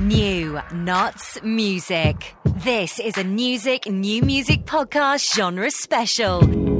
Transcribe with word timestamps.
New, 0.00 0.60
Notts 0.72 1.42
music. 1.42 2.34
This 2.44 2.98
is 2.98 3.16
a 3.18 3.24
music, 3.24 3.86
new 3.86 4.22
music 4.22 4.64
podcast 4.64 5.34
genre 5.34 5.70
special. 5.70 6.75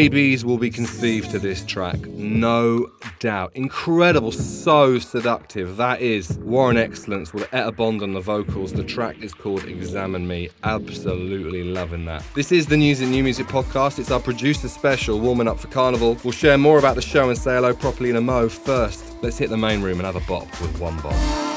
Babies 0.00 0.46
will 0.46 0.56
be 0.56 0.70
conceived 0.70 1.30
to 1.32 1.38
this 1.38 1.62
track, 1.62 2.00
no 2.06 2.90
doubt. 3.18 3.52
Incredible, 3.54 4.32
so 4.32 4.98
seductive. 4.98 5.76
That 5.76 6.00
is 6.00 6.38
Warren 6.38 6.78
Excellence 6.78 7.34
with 7.34 7.52
Etta 7.52 7.70
Bond 7.72 8.02
on 8.02 8.14
the 8.14 8.20
vocals. 8.20 8.72
The 8.72 8.82
track 8.82 9.20
is 9.20 9.34
called 9.34 9.64
Examine 9.64 10.26
Me. 10.26 10.48
Absolutely 10.64 11.64
loving 11.64 12.06
that. 12.06 12.24
This 12.34 12.50
is 12.50 12.64
the 12.64 12.76
NUSIC 12.76 13.02
and 13.02 13.10
New 13.10 13.22
Music 13.22 13.46
podcast. 13.46 13.98
It's 13.98 14.10
our 14.10 14.20
producer 14.20 14.68
special, 14.68 15.20
warming 15.20 15.48
up 15.48 15.60
for 15.60 15.68
Carnival. 15.68 16.16
We'll 16.24 16.32
share 16.32 16.56
more 16.56 16.78
about 16.78 16.94
the 16.94 17.02
show 17.02 17.28
and 17.28 17.36
say 17.36 17.56
hello 17.56 17.74
properly 17.74 18.08
in 18.08 18.16
a 18.16 18.22
mo. 18.22 18.48
First, 18.48 19.04
let's 19.20 19.36
hit 19.36 19.50
the 19.50 19.58
main 19.58 19.82
room 19.82 19.98
and 19.98 20.06
have 20.06 20.16
a 20.16 20.26
bop 20.26 20.48
with 20.62 20.80
One 20.80 20.98
Bomb. 21.02 21.49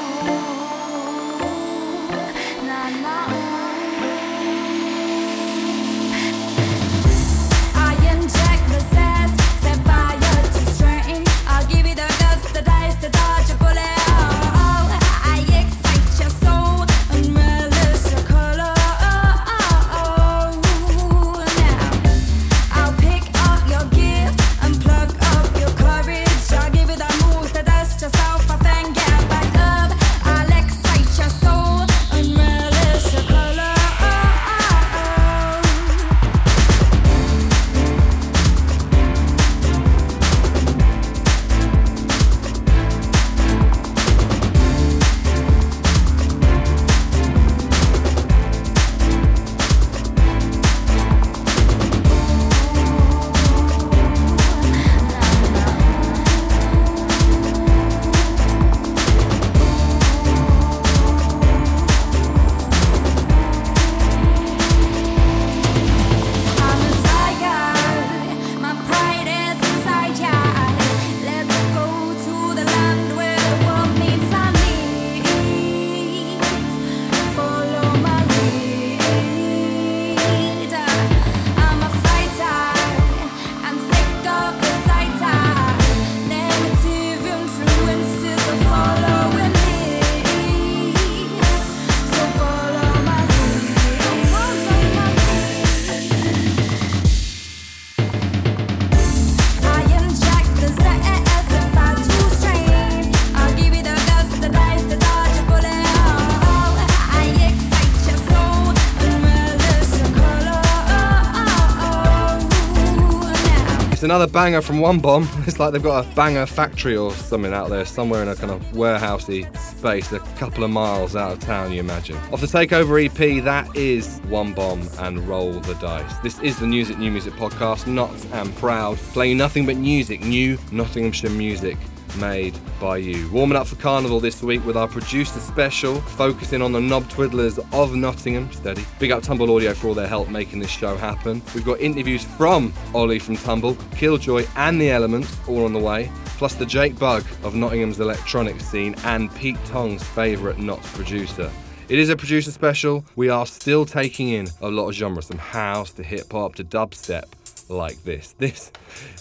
Another 114.14 114.32
banger 114.32 114.62
from 114.62 114.78
One 114.78 115.00
Bomb. 115.00 115.28
It's 115.48 115.58
like 115.58 115.72
they've 115.72 115.82
got 115.82 116.06
a 116.06 116.14
banger 116.14 116.46
factory 116.46 116.96
or 116.96 117.10
something 117.10 117.52
out 117.52 117.68
there, 117.68 117.84
somewhere 117.84 118.22
in 118.22 118.28
a 118.28 118.36
kind 118.36 118.52
of 118.52 118.62
warehousey 118.70 119.44
space, 119.58 120.12
a 120.12 120.20
couple 120.38 120.62
of 120.62 120.70
miles 120.70 121.16
out 121.16 121.32
of 121.32 121.40
town, 121.40 121.72
you 121.72 121.80
imagine. 121.80 122.14
Off 122.32 122.40
the 122.40 122.46
Takeover 122.46 123.04
EP, 123.04 123.42
that 123.42 123.76
is 123.76 124.20
One 124.28 124.54
Bomb 124.54 124.88
and 125.00 125.18
Roll 125.26 125.58
the 125.58 125.74
Dice. 125.74 126.16
This 126.18 126.38
is 126.42 126.60
the 126.60 126.66
NUSIC 126.66 126.96
New 126.96 127.10
Music 127.10 127.32
podcast, 127.32 127.88
not 127.88 128.08
and 128.26 128.54
proud, 128.54 128.98
playing 128.98 129.36
nothing 129.36 129.66
but 129.66 129.78
music, 129.78 130.20
new 130.20 130.58
Nottinghamshire 130.70 131.30
music 131.30 131.76
made 132.16 132.58
by 132.80 132.96
you. 132.98 133.28
Warming 133.30 133.56
up 133.56 133.66
for 133.66 133.76
Carnival 133.76 134.20
this 134.20 134.42
week 134.42 134.64
with 134.64 134.76
our 134.76 134.88
producer 134.88 135.40
special, 135.40 136.00
focusing 136.00 136.62
on 136.62 136.72
the 136.72 136.80
knob 136.80 137.04
twiddlers 137.04 137.58
of 137.72 137.94
Nottingham. 137.94 138.50
Steady. 138.52 138.84
Big 138.98 139.10
up 139.10 139.22
Tumble 139.22 139.54
Audio 139.54 139.74
for 139.74 139.88
all 139.88 139.94
their 139.94 140.06
help 140.06 140.28
making 140.28 140.58
this 140.58 140.70
show 140.70 140.96
happen. 140.96 141.42
We've 141.54 141.64
got 141.64 141.80
interviews 141.80 142.24
from 142.24 142.72
Ollie 142.94 143.18
from 143.18 143.36
Tumble, 143.36 143.76
Killjoy, 143.96 144.46
and 144.56 144.80
The 144.80 144.90
Elements 144.90 145.36
all 145.48 145.64
on 145.64 145.72
the 145.72 145.78
way. 145.78 146.10
plus 146.36 146.54
the 146.54 146.66
Jake 146.66 146.98
Bugg 146.98 147.24
of 147.42 147.54
Nottingham's 147.54 148.00
electronic 148.00 148.60
scene 148.60 148.94
and 149.04 149.34
Pete 149.34 149.56
Tong's 149.66 150.02
favourite 150.02 150.58
Notts 150.58 150.90
producer. 150.94 151.50
It 151.88 151.98
is 151.98 152.08
a 152.08 152.16
producer 152.16 152.50
special. 152.50 153.04
We 153.14 153.28
are 153.28 153.46
still 153.46 153.84
taking 153.84 154.30
in 154.30 154.48
a 154.60 154.68
lot 154.68 154.88
of 154.88 154.94
genres 154.94 155.26
from 155.26 155.38
house 155.38 155.92
to 155.92 156.02
hip 156.02 156.32
hop 156.32 156.56
to 156.56 156.64
dubstep 156.64 157.24
like 157.68 158.02
this. 158.04 158.34
This 158.38 158.72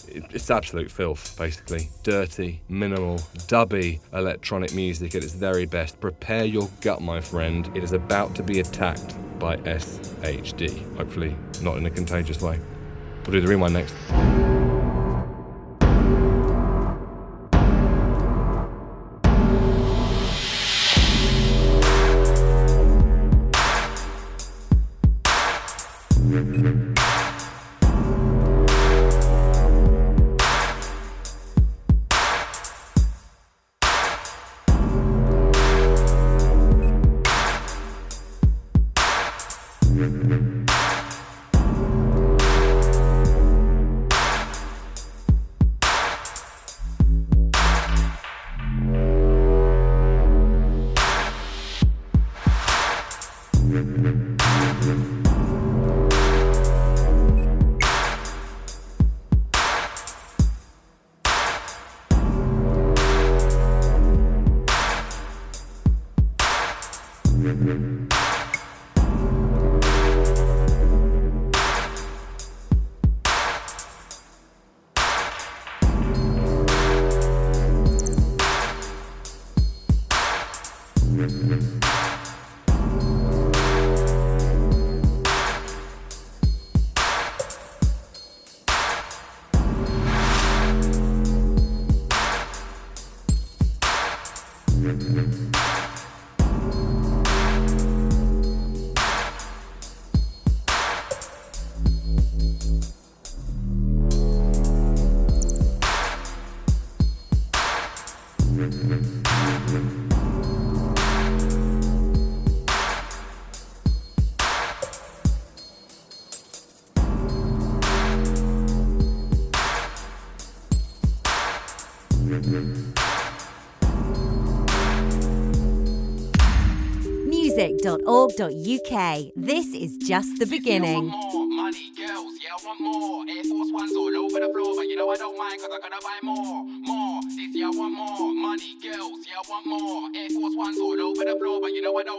it's 0.07 0.49
absolute 0.49 0.91
filth, 0.91 1.37
basically. 1.37 1.89
Dirty, 2.03 2.61
minimal, 2.69 3.17
dubby 3.47 3.99
electronic 4.13 4.73
music 4.73 5.15
at 5.15 5.23
its 5.23 5.33
very 5.33 5.65
best. 5.65 5.99
Prepare 5.99 6.45
your 6.45 6.69
gut, 6.81 7.01
my 7.01 7.21
friend. 7.21 7.69
It 7.75 7.83
is 7.83 7.93
about 7.93 8.35
to 8.35 8.43
be 8.43 8.59
attacked 8.59 9.15
by 9.39 9.57
SHD. 9.57 10.97
Hopefully, 10.97 11.35
not 11.61 11.77
in 11.77 11.85
a 11.85 11.91
contagious 11.91 12.41
way. 12.41 12.59
We'll 13.25 13.33
do 13.33 13.41
the 13.41 13.47
rewind 13.47 13.73
next. 13.73 14.62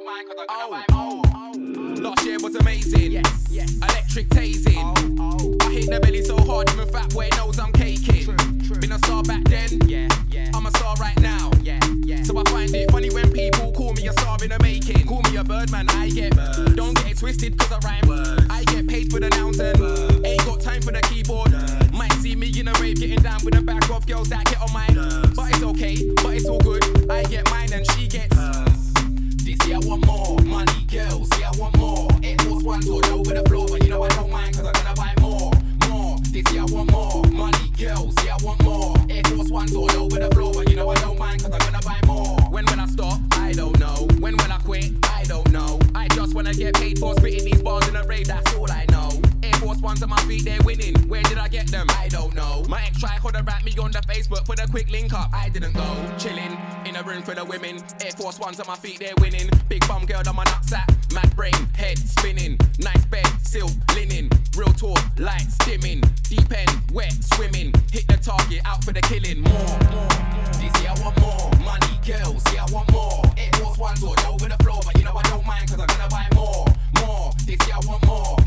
Mind 0.05 0.27
cause 0.29 0.37
I'm 0.39 0.47
gonna 0.49 1.95
buy. 1.95 2.03
Last 2.03 2.27
year 2.27 2.39
was 2.43 2.55
amazing. 2.57 3.13
Yes, 3.13 3.47
yes. 3.51 3.75
Electric 3.77 4.29
tasing. 4.29 4.75
Oh, 4.77 5.39
oh. 5.41 5.67
I 5.67 5.73
hit 5.73 5.91
the 5.91 5.99
belly 6.01 6.23
so 6.23 6.37
hard, 6.37 6.71
even 6.73 6.89
fat 6.89 7.09
boy 7.11 7.29
knows 7.37 7.59
I'm 7.59 7.73
caking. 7.73 8.37
Been 8.81 8.93
a 8.93 8.99
star 8.99 9.23
back 9.23 9.45
then. 9.45 9.89
Yeah, 9.89 10.09
yeah. 10.31 10.51
I'm 10.55 10.67
a 10.67 10.71
star 10.73 10.95
right 10.97 11.19
now. 11.21 11.51
Yeah, 11.63 11.81
yeah. 12.05 12.23
So 12.23 12.37
I 12.39 12.45
find 12.51 12.75
it 12.75 12.91
funny 12.91 13.11
when 13.11 13.33
people 13.33 13.73
call 13.73 13.95
me 13.95 14.07
a 14.09 14.13
star 14.13 14.37
in 14.43 14.51
the 14.51 14.59
making. 14.61 15.04
A 15.37 15.43
bird 15.43 15.73
man, 15.73 15.89
I 15.89 16.11
get 16.11 16.37
bird. 16.37 16.77
Don't 16.77 16.95
get 16.95 17.11
it 17.11 17.19
twisted 17.19 17.59
cause 17.59 17.73
I 17.73 17.79
rhyme. 17.81 18.47
I 18.51 18.63
get 18.65 18.87
paid 18.87 19.11
for 19.11 19.19
the 19.19 19.29
nouns 19.31 19.59
and 19.59 20.25
ain't 20.25 20.45
got 20.45 20.61
time 20.61 20.81
for 20.81 20.93
the 20.93 21.01
keyboard. 21.03 21.51
Might 21.93 22.13
see 22.23 22.37
me 22.37 22.53
in 22.57 22.69
a 22.69 22.73
rave 22.75 23.01
getting 23.01 23.19
down 23.19 23.41
with 23.45 23.57
a 23.59 23.61
back 23.61 23.91
of 23.91 24.07
girls 24.07 24.29
that 24.29 24.45
get 24.47 24.63
on 24.63 24.73
mine. 24.73 24.95
But 25.35 25.51
it's 25.51 25.63
okay, 25.63 25.97
but 26.23 26.35
it's 26.37 26.47
all 26.47 26.61
good. 26.61 27.11
I 27.11 27.25
get 27.25 27.51
mine 27.51 27.73
and 27.73 27.85
she 27.93 28.07
gets. 28.07 28.37
This 29.43 29.59
year 29.67 29.77
I 29.77 29.81
want 29.85 30.07
more 30.07 30.39
money, 30.47 30.84
my 50.15 50.23
feet, 50.25 50.45
they're 50.45 50.63
winning. 50.65 50.95
Where 51.09 51.23
did 51.23 51.39
I 51.39 51.49
get 51.49 51.67
them? 51.69 51.87
I 51.91 52.09
don't 52.09 52.35
know. 52.35 52.65
My 52.69 52.83
ex 52.83 53.01
tried 53.01 53.21
to 53.21 53.43
rap 53.43 53.65
me 53.65 53.73
on 53.83 53.91
the 53.91 53.99
Facebook 54.01 54.47
for 54.47 54.55
the 54.55 54.67
quick 54.71 54.91
link 54.91 55.13
up. 55.13 55.31
I 55.33 55.49
didn't 55.49 55.75
go. 55.75 55.89
Chilling 56.19 56.57
in 56.87 56.97
a 56.97 57.03
room 57.03 57.23
full 57.23 57.39
of 57.39 57.49
women. 57.49 57.83
Air 58.05 58.13
Force 58.13 58.39
Ones 58.39 58.61
on 58.61 58.67
my 58.67 58.77
feet, 58.77 59.01
they're 59.01 59.15
winning. 59.21 59.51
Big 59.69 59.87
bum 59.89 60.07
girl 60.07 60.23
on 60.27 60.37
my 60.37 60.45
nutsack. 60.45 60.87
Mad 61.13 61.35
brain, 61.35 61.55
head 61.75 61.99
spinning. 61.99 62.59
Nice 62.79 63.05
bed, 63.07 63.27
silk, 63.43 63.73
linen. 63.95 64.29
Real 64.57 64.73
talk, 64.73 65.01
light 65.19 65.49
skimming. 65.61 66.03
Deep 66.29 66.53
end, 66.53 66.71
wet, 66.93 67.13
swimming. 67.35 67.73
Hit 67.91 68.07
the 68.07 68.17
target, 68.17 68.61
out 68.65 68.85
for 68.85 68.93
the 68.93 69.01
killing. 69.03 69.41
More, 69.41 69.79
more. 69.91 70.15
Year 70.61 70.91
I 70.91 71.01
want 71.03 71.21
more. 71.21 71.51
Money, 71.65 71.99
girls, 72.07 72.43
yeah, 72.55 72.65
I 72.65 72.73
want 72.73 72.91
more. 72.93 73.23
Air 73.37 73.51
Force 73.55 73.79
Ones 73.79 74.03
all 74.03 74.15
over 74.33 74.49
the 74.49 74.59
floor, 74.63 74.81
but 74.85 74.97
you 74.97 75.05
know 75.05 75.15
I 75.17 75.23
don't 75.25 75.47
mind 75.47 75.69
cause 75.69 75.81
I'm 75.81 75.89
gonna 75.89 76.09
buy 76.09 76.27
more. 76.35 76.67
More. 77.01 77.33
Year 77.47 77.59
I 77.73 77.87
want 77.87 78.07
more. 78.07 78.44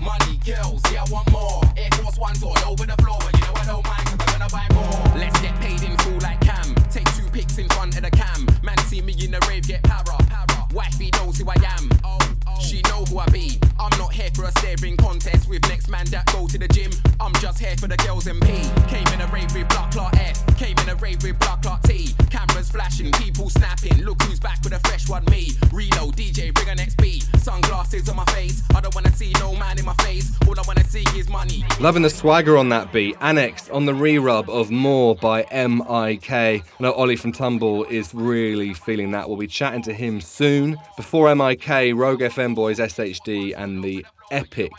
For 14.37 14.45
a 14.45 14.51
staring 14.59 14.95
contest 14.97 15.49
with 15.49 15.67
next 15.67 15.89
man 15.89 16.05
that 16.11 16.23
go 16.27 16.45
to 16.45 16.59
the 16.59 16.67
gym. 16.67 16.91
I'm 17.19 17.33
just 17.41 17.57
here 17.57 17.75
for 17.77 17.87
the 17.87 17.97
girls 17.97 18.27
and 18.27 18.39
P. 18.39 18.47
Came 18.87 19.07
in 19.07 19.21
a 19.21 19.27
rave 19.33 19.51
with 19.55 19.67
Block 19.69 19.89
Clot 19.91 20.15
F. 20.15 20.45
Came 20.57 20.77
in 20.77 20.89
a 20.89 20.95
rave 20.95 21.23
with 21.23 21.39
Block 21.39 21.63
Clot 21.63 21.81
T. 21.83 22.13
Cameras 22.29 22.69
flashing, 22.69 23.11
people 23.13 23.49
snapping. 23.49 24.03
Look 24.03 24.21
who's 24.21 24.39
back 24.39 24.59
with 24.63 24.73
a 24.73 24.79
fresh 24.87 25.09
one, 25.09 25.25
me. 25.31 25.53
Reload, 25.73 26.15
DJ, 26.15 26.53
bring 26.53 26.69
an 26.69 26.77
XP. 26.77 27.23
Sunglasses 27.39 28.07
on 28.09 28.15
my 28.15 28.25
face. 28.25 28.61
I 28.75 28.81
don't 28.81 28.93
wanna 28.93 29.11
see 29.11 29.33
no 29.39 29.55
man 29.55 29.79
in 29.79 29.85
my 29.85 29.95
face. 29.95 30.31
All 30.47 30.59
I 30.59 30.63
wanna 30.67 30.83
see 30.83 31.05
is 31.17 31.29
money. 31.29 31.65
Loving 31.79 32.03
the 32.03 32.09
swagger 32.09 32.57
on 32.57 32.69
that 32.69 32.93
beat. 32.93 33.17
Annexed 33.21 33.71
on 33.71 33.85
the 33.85 33.95
re-rub 33.95 34.51
of 34.51 34.69
More 34.69 35.15
by 35.15 35.41
M.I.K. 35.43 36.61
I 36.79 36.83
know 36.83 36.91
Ollie 36.91 37.15
from 37.15 37.31
Tumble 37.31 37.85
is 37.85 38.13
really 38.13 38.75
feeling 38.75 39.11
that. 39.11 39.27
We'll 39.27 39.37
be 39.37 39.47
chatting 39.47 39.81
to 39.83 39.93
him 39.93 40.21
soon. 40.21 40.77
Before 40.95 41.27
M.I.K., 41.29 41.93
Rogue 41.93 42.19
FM 42.19 42.53
Boys, 42.53 42.77
SHD, 42.77 43.55
and 43.57 43.83
the 43.83 44.05
epic 44.31 44.71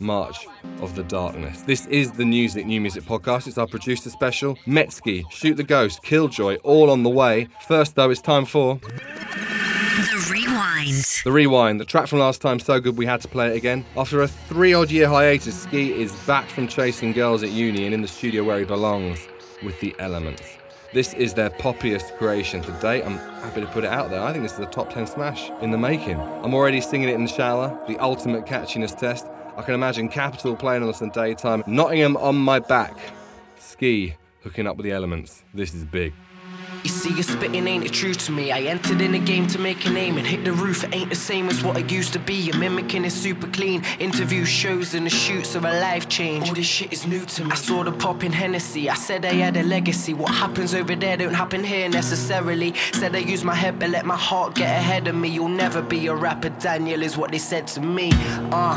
March 0.00 0.46
of 0.80 0.94
the 0.94 1.02
Darkness. 1.04 1.62
This 1.62 1.86
is 1.86 2.12
the 2.12 2.24
NUSIC 2.24 2.66
New 2.66 2.80
Music 2.80 3.02
podcast. 3.04 3.46
It's 3.46 3.56
our 3.58 3.66
producer 3.66 4.10
special. 4.10 4.56
Metsky, 4.66 5.24
Shoot 5.30 5.54
the 5.56 5.64
Ghost, 5.64 6.02
Killjoy, 6.02 6.56
all 6.56 6.90
on 6.90 7.02
the 7.02 7.08
way. 7.10 7.48
First, 7.66 7.94
though, 7.94 8.10
it's 8.10 8.20
time 8.20 8.44
for 8.44 8.74
The 8.76 10.28
Rewind. 10.30 11.04
the 11.24 11.32
rewind. 11.32 11.80
The 11.80 11.84
track 11.86 12.08
from 12.08 12.18
last 12.18 12.42
time 12.42 12.58
so 12.58 12.78
good 12.80 12.96
we 12.98 13.06
had 13.06 13.20
to 13.22 13.28
play 13.28 13.48
it 13.48 13.56
again. 13.56 13.84
After 13.96 14.20
a 14.22 14.28
three 14.28 14.74
odd 14.74 14.90
year 14.90 15.08
hiatus, 15.08 15.62
Ski 15.62 15.92
is 16.00 16.12
back 16.26 16.46
from 16.48 16.68
chasing 16.68 17.12
girls 17.12 17.42
at 17.42 17.50
uni 17.50 17.86
and 17.86 17.94
in 17.94 18.02
the 18.02 18.08
studio 18.08 18.44
where 18.44 18.58
he 18.58 18.64
belongs 18.64 19.26
with 19.62 19.80
the 19.80 19.94
elements. 19.98 20.42
This 20.96 21.12
is 21.12 21.34
their 21.34 21.50
poppiest 21.50 22.16
creation 22.16 22.62
to 22.62 22.72
date. 22.80 23.04
I'm 23.04 23.18
happy 23.42 23.60
to 23.60 23.66
put 23.66 23.84
it 23.84 23.90
out 23.90 24.08
there. 24.08 24.22
I 24.22 24.32
think 24.32 24.42
this 24.42 24.54
is 24.54 24.60
a 24.60 24.64
top 24.64 24.90
10 24.90 25.06
smash 25.06 25.50
in 25.60 25.70
the 25.70 25.76
making. 25.76 26.18
I'm 26.18 26.54
already 26.54 26.80
singing 26.80 27.10
it 27.10 27.14
in 27.14 27.24
the 27.24 27.30
shower, 27.30 27.78
the 27.86 27.98
ultimate 27.98 28.46
catchiness 28.46 28.98
test. 28.98 29.26
I 29.58 29.60
can 29.60 29.74
imagine 29.74 30.08
Capital 30.08 30.56
playing 30.56 30.80
on 30.80 30.88
this 30.88 31.02
in 31.02 31.10
daytime, 31.10 31.62
Nottingham 31.66 32.16
on 32.16 32.36
my 32.36 32.60
back, 32.60 32.96
Ski 33.58 34.14
hooking 34.42 34.66
up 34.66 34.78
with 34.78 34.84
the 34.84 34.92
elements. 34.92 35.44
This 35.52 35.74
is 35.74 35.84
big. 35.84 36.14
You 36.86 36.92
see, 36.92 37.14
your 37.14 37.24
spitting 37.24 37.66
ain't 37.66 37.84
it 37.84 37.92
true 37.92 38.14
to 38.14 38.30
me. 38.30 38.52
I 38.52 38.60
entered 38.60 39.00
in 39.00 39.10
the 39.10 39.18
game 39.18 39.48
to 39.48 39.58
make 39.58 39.84
a 39.86 39.90
name 39.90 40.18
and 40.18 40.24
hit 40.24 40.44
the 40.44 40.52
roof. 40.52 40.84
It 40.84 40.94
ain't 40.94 41.10
the 41.10 41.16
same 41.16 41.48
as 41.48 41.60
what 41.60 41.76
it 41.76 41.90
used 41.90 42.12
to 42.12 42.20
be. 42.20 42.34
You're 42.34 42.58
mimicking 42.58 43.04
is 43.04 43.12
super 43.12 43.48
clean. 43.48 43.82
Interview 43.98 44.44
shows 44.44 44.94
and 44.94 45.04
the 45.04 45.10
shoots 45.10 45.56
of 45.56 45.64
a 45.64 45.80
life 45.80 46.08
change. 46.08 46.48
All 46.48 46.54
this 46.54 46.64
shit 46.64 46.92
is 46.92 47.04
new 47.04 47.24
to 47.24 47.44
me. 47.44 47.50
I 47.50 47.56
saw 47.56 47.82
the 47.82 47.90
pop 47.90 48.22
in 48.22 48.30
Hennessy. 48.30 48.88
I 48.88 48.94
said 48.94 49.24
I 49.24 49.32
had 49.32 49.56
a 49.56 49.64
legacy. 49.64 50.14
What 50.14 50.32
happens 50.32 50.76
over 50.76 50.94
there 50.94 51.16
don't 51.16 51.34
happen 51.34 51.64
here 51.64 51.88
necessarily. 51.88 52.72
Said 52.92 53.16
I 53.16 53.18
use 53.18 53.42
my 53.42 53.56
head, 53.56 53.80
but 53.80 53.90
let 53.90 54.06
my 54.06 54.16
heart 54.16 54.54
get 54.54 54.68
ahead 54.68 55.08
of 55.08 55.16
me. 55.16 55.28
You'll 55.30 55.48
never 55.48 55.82
be 55.82 56.06
a 56.06 56.14
rapper, 56.14 56.50
Daniel, 56.50 57.02
is 57.02 57.16
what 57.16 57.32
they 57.32 57.38
said 57.38 57.66
to 57.66 57.80
me. 57.80 58.12
Uh, 58.52 58.76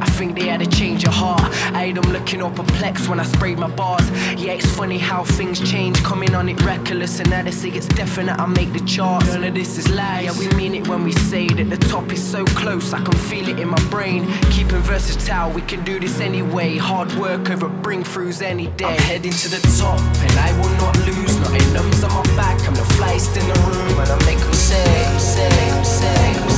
I 0.00 0.06
think 0.06 0.36
they 0.38 0.46
had 0.46 0.60
to 0.60 0.66
change 0.66 1.02
your 1.02 1.12
heart. 1.12 1.42
I 1.74 1.86
had 1.86 1.96
them 1.96 2.12
looking 2.12 2.42
all 2.42 2.50
perplexed 2.50 3.08
when 3.08 3.20
I 3.20 3.24
sprayed 3.24 3.58
my 3.58 3.68
bars. 3.68 4.08
Yeah, 4.40 4.52
it's 4.52 4.66
funny 4.66 4.98
how 4.98 5.24
things 5.24 5.58
change. 5.70 6.02
Coming 6.02 6.34
on 6.34 6.48
it 6.48 6.60
reckless, 6.62 7.20
and 7.20 7.30
now 7.30 7.42
they 7.42 7.50
say 7.50 7.70
it's 7.70 7.86
definite. 7.88 8.38
I 8.38 8.46
make 8.46 8.72
the 8.72 8.80
charts. 8.80 9.26
None 9.26 9.44
of 9.44 9.54
this 9.54 9.78
is 9.78 9.88
lies. 9.90 10.24
Yeah, 10.24 10.38
we 10.38 10.48
mean 10.56 10.74
it 10.74 10.88
when 10.88 11.04
we 11.04 11.12
say 11.12 11.46
that 11.48 11.68
the 11.70 11.76
top 11.88 12.12
is 12.12 12.22
so 12.22 12.44
close. 12.46 12.92
I 12.92 13.02
can 13.02 13.16
feel 13.30 13.48
it 13.48 13.58
in 13.58 13.68
my 13.68 13.82
brain. 13.88 14.26
Keeping 14.50 14.82
versatile, 14.82 15.50
we 15.52 15.62
can 15.62 15.84
do 15.84 15.98
this 16.00 16.20
anyway. 16.20 16.76
Hard 16.76 17.12
work 17.14 17.50
over 17.50 17.68
bring 17.68 18.02
throughs 18.02 18.42
any 18.42 18.68
day. 18.68 18.86
I'm 18.86 18.98
heading 18.98 19.32
to 19.32 19.48
the 19.48 19.60
top, 19.78 19.98
and 19.98 20.32
I 20.38 20.52
will 20.60 20.74
not 20.76 20.96
lose. 21.06 21.36
Not 21.40 21.60
in 21.60 21.72
numbers 21.72 22.04
on 22.04 22.12
my 22.12 22.36
back. 22.36 22.58
I'm 22.66 22.74
the 22.74 22.88
flyest 22.96 23.36
in 23.40 23.46
the 23.48 23.58
room, 23.68 23.98
and 24.00 24.10
I 24.10 24.18
make 24.26 24.38
them 24.38 24.52
say, 24.52 25.18
say, 25.18 25.82
say, 25.84 26.51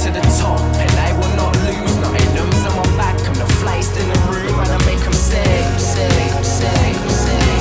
to 0.00 0.10
the 0.12 0.20
top, 0.38 0.60
and 0.60 0.90
I 0.92 1.12
will 1.18 1.34
not 1.36 1.56
lose. 1.66 1.96
Not 1.96 2.14
in 2.20 2.38
on 2.38 2.76
my 2.76 2.96
back. 2.96 3.18
I'm 3.26 3.34
the 3.34 3.50
flyest 3.60 4.00
in 4.00 4.08
the 4.08 4.20
room, 4.30 4.60
and 4.60 4.70
I 4.70 4.78
make 4.86 5.00
them 5.00 5.12
say, 5.12 5.44
say, 5.76 6.08
say, 6.42 6.92
say, 7.24 7.52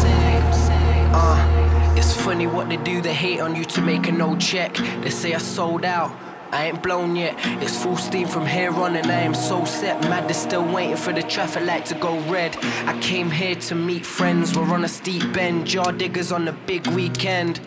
say, 0.00 0.40
say. 0.52 1.10
Uh, 1.12 1.94
it's 1.96 2.12
funny 2.12 2.48
what 2.48 2.68
they 2.68 2.78
do. 2.78 3.00
They 3.00 3.14
hate 3.14 3.40
on 3.40 3.54
you 3.54 3.64
to 3.64 3.80
make 3.80 4.08
a 4.08 4.12
no 4.12 4.36
check. 4.36 4.74
They 5.02 5.10
say 5.10 5.34
I 5.34 5.38
sold 5.38 5.84
out. 5.84 6.10
I 6.50 6.66
ain't 6.66 6.82
blown 6.82 7.14
yet. 7.16 7.34
It's 7.62 7.80
full 7.80 7.96
steam 7.96 8.26
from 8.26 8.46
here 8.46 8.72
on, 8.72 8.96
and 8.96 9.06
I 9.06 9.20
am 9.20 9.34
so 9.34 9.64
set. 9.64 10.00
Mad, 10.02 10.24
they're 10.24 10.34
still 10.34 10.64
waiting 10.64 10.96
for 10.96 11.12
the 11.12 11.22
traffic 11.22 11.64
light 11.64 11.86
to 11.86 11.94
go 11.94 12.18
red. 12.30 12.56
I 12.86 12.98
came 13.00 13.30
here 13.30 13.54
to 13.54 13.74
meet 13.74 14.04
friends. 14.04 14.56
We're 14.56 14.72
on 14.74 14.84
a 14.84 14.88
steep 14.88 15.32
bend. 15.32 15.66
Jar 15.66 15.92
diggers 15.92 16.32
on 16.32 16.48
a 16.48 16.52
big 16.52 16.86
weekend. 16.88 17.60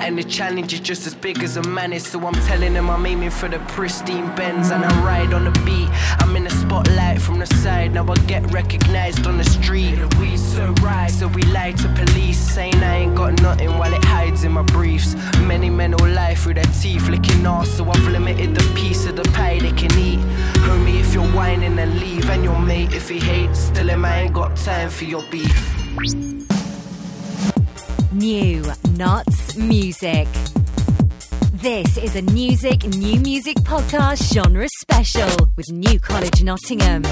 And 0.00 0.18
the 0.18 0.24
challenge 0.24 0.72
is 0.72 0.80
just 0.80 1.06
as 1.06 1.14
big 1.14 1.42
as 1.42 1.56
a 1.56 1.62
man 1.62 1.92
is. 1.92 2.06
So 2.06 2.20
I'm 2.26 2.34
telling 2.46 2.74
them 2.74 2.90
I'm 2.90 3.04
aiming 3.06 3.30
for 3.30 3.48
the 3.48 3.58
pristine 3.74 4.34
bends. 4.36 4.70
And 4.70 4.84
I 4.84 5.04
ride 5.04 5.32
on 5.32 5.44
the 5.44 5.52
beat. 5.64 5.88
I'm 6.20 6.34
in 6.36 6.44
the 6.44 6.50
spotlight 6.50 7.20
from 7.20 7.38
the 7.38 7.46
side. 7.46 7.94
Now 7.94 8.06
I 8.10 8.14
get 8.26 8.50
recognized 8.52 9.26
on 9.26 9.38
the 9.38 9.44
street. 9.44 9.98
Weed's 10.18 10.42
so 10.42 10.72
right. 10.82 11.10
So 11.10 11.28
we 11.28 11.42
lie 11.42 11.72
to 11.72 11.88
police. 11.94 12.38
Saying 12.38 12.76
I 12.76 12.96
ain't 12.98 13.14
got 13.16 13.40
nothing 13.42 13.76
while 13.78 13.92
it 13.92 14.04
hides 14.04 14.44
in 14.44 14.52
my 14.52 14.62
briefs. 14.62 15.14
Many 15.40 15.70
men 15.70 15.92
will 15.98 16.10
lie 16.10 16.34
through 16.34 16.54
their 16.54 16.72
teeth, 16.80 17.08
licking 17.08 17.46
off. 17.46 17.66
So 17.66 17.88
I've 17.88 18.08
limited 18.08 18.54
the 18.54 18.74
piece 18.74 19.06
of 19.06 19.16
the 19.16 19.24
pie 19.30 19.58
they 19.58 19.72
can 19.72 19.92
eat. 19.98 20.20
Homie, 20.66 21.00
if 21.00 21.14
you're 21.14 21.30
whining, 21.32 21.76
then 21.76 21.98
leave. 21.98 22.28
And 22.30 22.44
your 22.44 22.58
mate, 22.58 22.92
if 22.94 23.08
he 23.08 23.18
hates, 23.18 23.70
tell 23.70 23.88
him 23.88 24.04
I 24.04 24.22
ain't 24.22 24.34
got 24.34 24.56
time 24.56 24.90
for 24.90 25.04
your 25.04 25.22
beef. 25.30 25.74
New 28.14 28.62
Notts 28.96 29.56
Music. 29.56 30.28
This 31.52 31.98
is 31.98 32.14
a 32.14 32.22
music, 32.22 32.84
new 32.84 33.18
music 33.18 33.56
podcast 33.56 34.32
genre 34.32 34.68
special 34.80 35.50
with 35.56 35.72
New 35.72 35.98
College 35.98 36.44
Nottingham. 36.44 37.02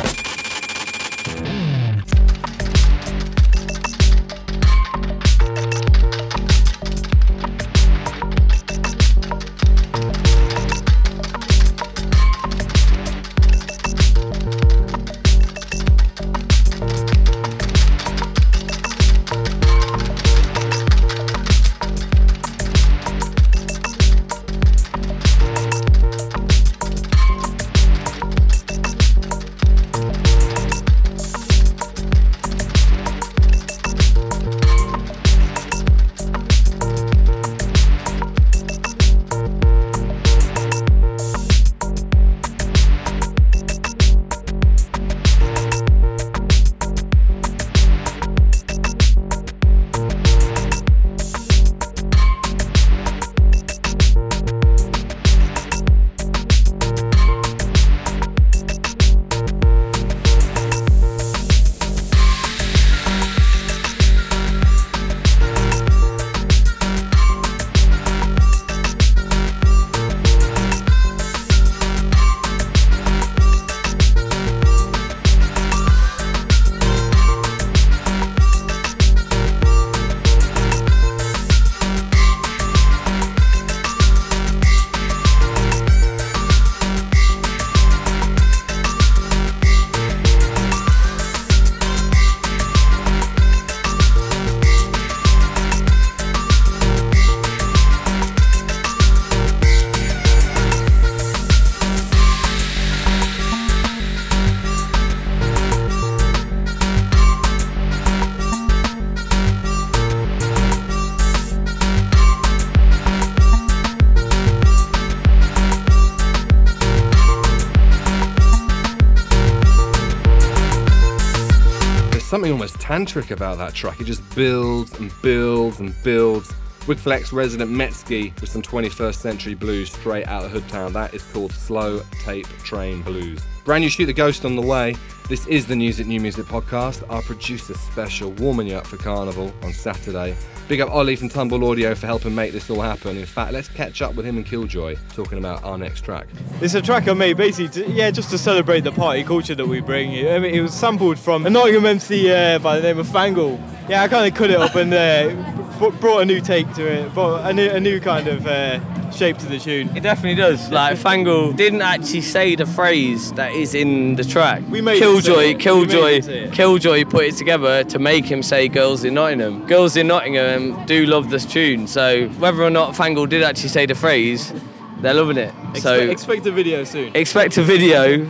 Tantric 122.92 123.30
about 123.30 123.56
that 123.56 123.72
track. 123.72 123.98
It 124.02 124.04
just 124.04 124.22
builds 124.36 124.92
and 124.98 125.10
builds 125.22 125.80
and 125.80 125.94
builds. 126.02 126.52
Wigflex 126.80 127.32
resident 127.32 127.70
Metsky 127.70 128.38
with 128.38 128.50
some 128.50 128.60
21st 128.60 129.14
century 129.14 129.54
blues 129.54 129.90
straight 129.90 130.26
out 130.26 130.44
of 130.44 130.50
Hoodtown. 130.50 130.92
That 130.92 131.14
is 131.14 131.22
called 131.32 131.52
Slow 131.52 132.02
Tape 132.22 132.46
Train 132.64 133.00
Blues. 133.00 133.40
Brand 133.64 133.82
new 133.82 133.90
Shoot 133.90 134.06
the 134.06 134.12
Ghost 134.12 134.44
on 134.44 134.56
the 134.56 134.62
way. 134.62 134.96
This 135.28 135.46
is 135.46 135.66
the 135.66 135.74
NUSIC 135.74 136.06
New 136.06 136.20
Music 136.20 136.44
podcast, 136.46 137.08
our 137.08 137.22
producer 137.22 137.74
special, 137.74 138.32
warming 138.32 138.66
you 138.66 138.74
up 138.74 138.86
for 138.86 138.96
Carnival 138.96 139.54
on 139.62 139.72
Saturday. 139.72 140.34
Big 140.66 140.80
up 140.80 140.90
Ollie 140.90 141.14
from 141.14 141.28
Tumble 141.28 141.70
Audio 141.70 141.94
for 141.94 142.06
helping 142.06 142.34
make 142.34 142.52
this 142.52 142.68
all 142.68 142.80
happen. 142.80 143.16
In 143.16 143.24
fact, 143.24 143.52
let's 143.52 143.68
catch 143.68 144.02
up 144.02 144.16
with 144.16 144.26
him 144.26 144.36
and 144.36 144.44
Killjoy 144.44 144.96
talking 145.14 145.38
about 145.38 145.62
our 145.62 145.78
next 145.78 146.00
track. 146.04 146.26
It's 146.60 146.74
a 146.74 146.82
track 146.82 147.06
I 147.06 147.12
made 147.12 147.36
basically, 147.36 147.84
to, 147.84 147.90
yeah, 147.92 148.10
just 148.10 148.30
to 148.30 148.38
celebrate 148.38 148.80
the 148.80 148.90
party 148.90 149.22
culture 149.22 149.54
that 149.54 149.66
we 149.66 149.80
bring. 149.80 150.10
I 150.26 150.40
mean, 150.40 150.54
it 150.54 150.60
was 150.60 150.74
sampled 150.74 151.18
from 151.18 151.46
a 151.46 151.50
Nottingham 151.50 151.86
MC 151.86 152.32
uh, 152.32 152.58
by 152.58 152.80
the 152.80 152.82
name 152.82 152.98
of 152.98 153.06
Fangle. 153.06 153.60
Yeah, 153.88 154.02
I 154.02 154.08
kind 154.08 154.30
of 154.30 154.36
cut 154.36 154.50
it 154.50 154.60
up 154.60 154.74
and 154.74 154.92
uh, 154.92 155.78
br- 155.78 155.96
brought 155.98 156.22
a 156.22 156.24
new 156.24 156.40
take 156.40 156.72
to 156.74 156.84
it, 156.84 157.14
brought 157.14 157.48
a 157.48 157.52
new, 157.52 157.68
a 157.68 157.78
new 157.80 158.00
kind 158.00 158.26
of 158.26 158.46
uh, 158.46 158.80
shape 159.12 159.38
to 159.38 159.46
the 159.46 159.58
tune. 159.58 159.94
It 159.96 160.02
definitely 160.02 160.36
does. 160.36 160.70
Like 160.70 160.96
Fangle 160.96 161.54
didn't 161.56 161.82
actually 161.82 162.22
say 162.22 162.54
the 162.54 162.66
phrase 162.66 163.32
that 163.32 163.51
is 163.52 163.74
in 163.74 164.16
the 164.16 164.24
track. 164.24 164.62
We 164.70 164.80
made 164.80 164.98
Killjoy, 164.98 165.20
it 165.20 165.24
say. 165.62 165.72
We 165.72 165.86
made 165.86 165.96
it 166.26 166.40
Killjoy. 166.52 166.52
Killjoy 166.52 167.04
put 167.04 167.24
it 167.24 167.36
together 167.36 167.84
to 167.84 167.98
make 167.98 168.24
him 168.24 168.42
say 168.42 168.68
"Girls 168.68 169.04
in 169.04 169.14
Nottingham." 169.14 169.66
Girls 169.66 169.96
in 169.96 170.06
Nottingham 170.08 170.84
do 170.86 171.06
love 171.06 171.30
this 171.30 171.44
tune. 171.46 171.86
So 171.86 172.28
whether 172.38 172.62
or 172.62 172.70
not 172.70 172.94
Fangle 172.94 173.28
did 173.28 173.42
actually 173.42 173.68
say 173.70 173.86
the 173.86 173.94
phrase, 173.94 174.52
they're 175.00 175.14
loving 175.14 175.38
it. 175.38 175.52
so 175.76 175.94
Expect, 175.94 176.12
expect 176.12 176.46
a 176.46 176.52
video 176.52 176.84
soon. 176.84 177.10
expect 177.14 177.56
a 177.58 177.62
video 177.62 178.26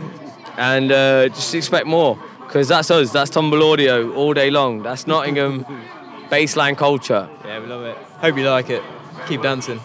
and 0.57 0.91
uh, 0.91 1.29
just 1.29 1.53
expect 1.55 1.87
more 1.87 2.17
because 2.47 2.67
that's 2.67 2.91
us. 2.91 3.11
That's 3.11 3.29
Tumble 3.29 3.63
Audio 3.71 4.11
all 4.13 4.33
day 4.33 4.49
long. 4.51 4.83
That's 4.83 5.07
Nottingham 5.07 5.65
bassline 6.29 6.77
culture. 6.77 7.27
Yeah, 7.45 7.59
we 7.59 7.67
love 7.67 7.83
it. 7.83 7.97
Hope 8.21 8.37
you 8.37 8.49
like 8.49 8.69
it. 8.69 8.81
Keep 9.27 9.41
dancing. 9.43 9.79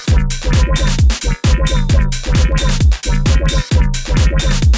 Thank 0.00 0.32
you. 4.72 4.77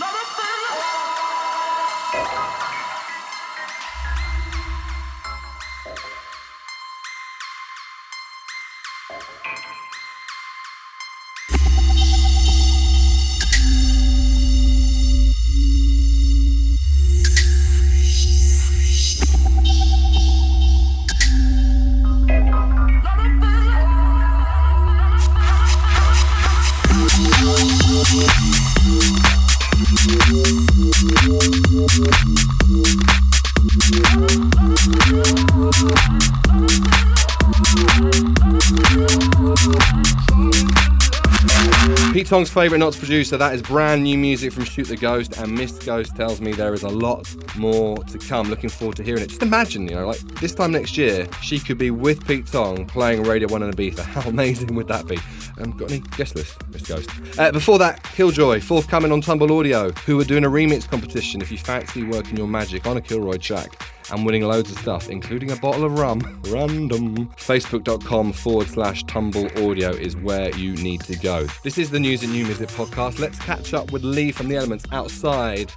Love 0.00 0.41
Tong's 42.32 42.48
favourite 42.48 42.78
Notts 42.78 42.96
producer, 42.96 43.36
that 43.36 43.54
is 43.54 43.60
brand 43.60 44.04
new 44.04 44.16
music 44.16 44.54
from 44.54 44.64
Shoot 44.64 44.88
the 44.88 44.96
Ghost, 44.96 45.36
and 45.36 45.52
Miss 45.52 45.72
Ghost 45.72 46.16
tells 46.16 46.40
me 46.40 46.52
there 46.52 46.72
is 46.72 46.82
a 46.82 46.88
lot 46.88 47.28
more 47.58 48.02
to 48.04 48.16
come. 48.16 48.48
Looking 48.48 48.70
forward 48.70 48.96
to 48.96 49.02
hearing 49.02 49.22
it. 49.22 49.28
Just 49.28 49.42
imagine, 49.42 49.86
you 49.86 49.94
know, 49.94 50.06
like 50.06 50.18
this 50.40 50.54
time 50.54 50.72
next 50.72 50.96
year, 50.96 51.28
she 51.42 51.58
could 51.58 51.76
be 51.76 51.90
with 51.90 52.26
Pete 52.26 52.46
Tong 52.46 52.86
playing 52.86 53.24
Radio 53.24 53.48
1 53.48 53.62
and 53.62 53.76
Ibiza. 53.76 53.98
How 54.14 54.26
amazing 54.26 54.74
would 54.74 54.88
that 54.88 55.06
be? 55.06 55.18
Um, 55.60 55.72
got 55.72 55.90
any 55.90 56.00
guest 56.16 56.34
list, 56.34 56.56
Ghost? 56.94 57.38
Uh, 57.38 57.52
before 57.52 57.78
that, 57.78 58.02
Killjoy, 58.02 58.60
forthcoming 58.60 59.12
on 59.12 59.20
Tumble 59.20 59.58
Audio, 59.58 59.90
who 60.06 60.20
are 60.20 60.24
doing 60.24 60.44
a 60.44 60.50
remix 60.50 60.88
competition 60.88 61.40
if 61.40 61.50
you 61.50 61.58
fancy 61.58 62.02
working 62.04 62.36
your 62.36 62.46
magic 62.46 62.86
on 62.86 62.96
a 62.96 63.00
Killjoy 63.00 63.38
track 63.38 63.80
and 64.10 64.26
winning 64.26 64.42
loads 64.42 64.70
of 64.70 64.78
stuff, 64.78 65.08
including 65.08 65.50
a 65.50 65.56
bottle 65.56 65.84
of 65.84 65.98
rum. 65.98 66.20
Random. 66.48 67.28
Facebook.com 67.28 68.32
forward 68.32 68.68
slash 68.68 69.04
tumble 69.04 69.46
audio 69.66 69.90
is 69.90 70.16
where 70.16 70.54
you 70.56 70.74
need 70.76 71.00
to 71.02 71.16
go. 71.16 71.46
This 71.62 71.78
is 71.78 71.90
the 71.90 71.98
NUSIC 71.98 72.24
and 72.24 72.32
New 72.32 72.44
Music 72.44 72.68
podcast. 72.70 73.18
Let's 73.18 73.38
catch 73.38 73.74
up 73.74 73.92
with 73.92 74.04
Lee 74.04 74.32
from 74.32 74.48
The 74.48 74.56
Elements 74.56 74.84
outside 74.92 75.70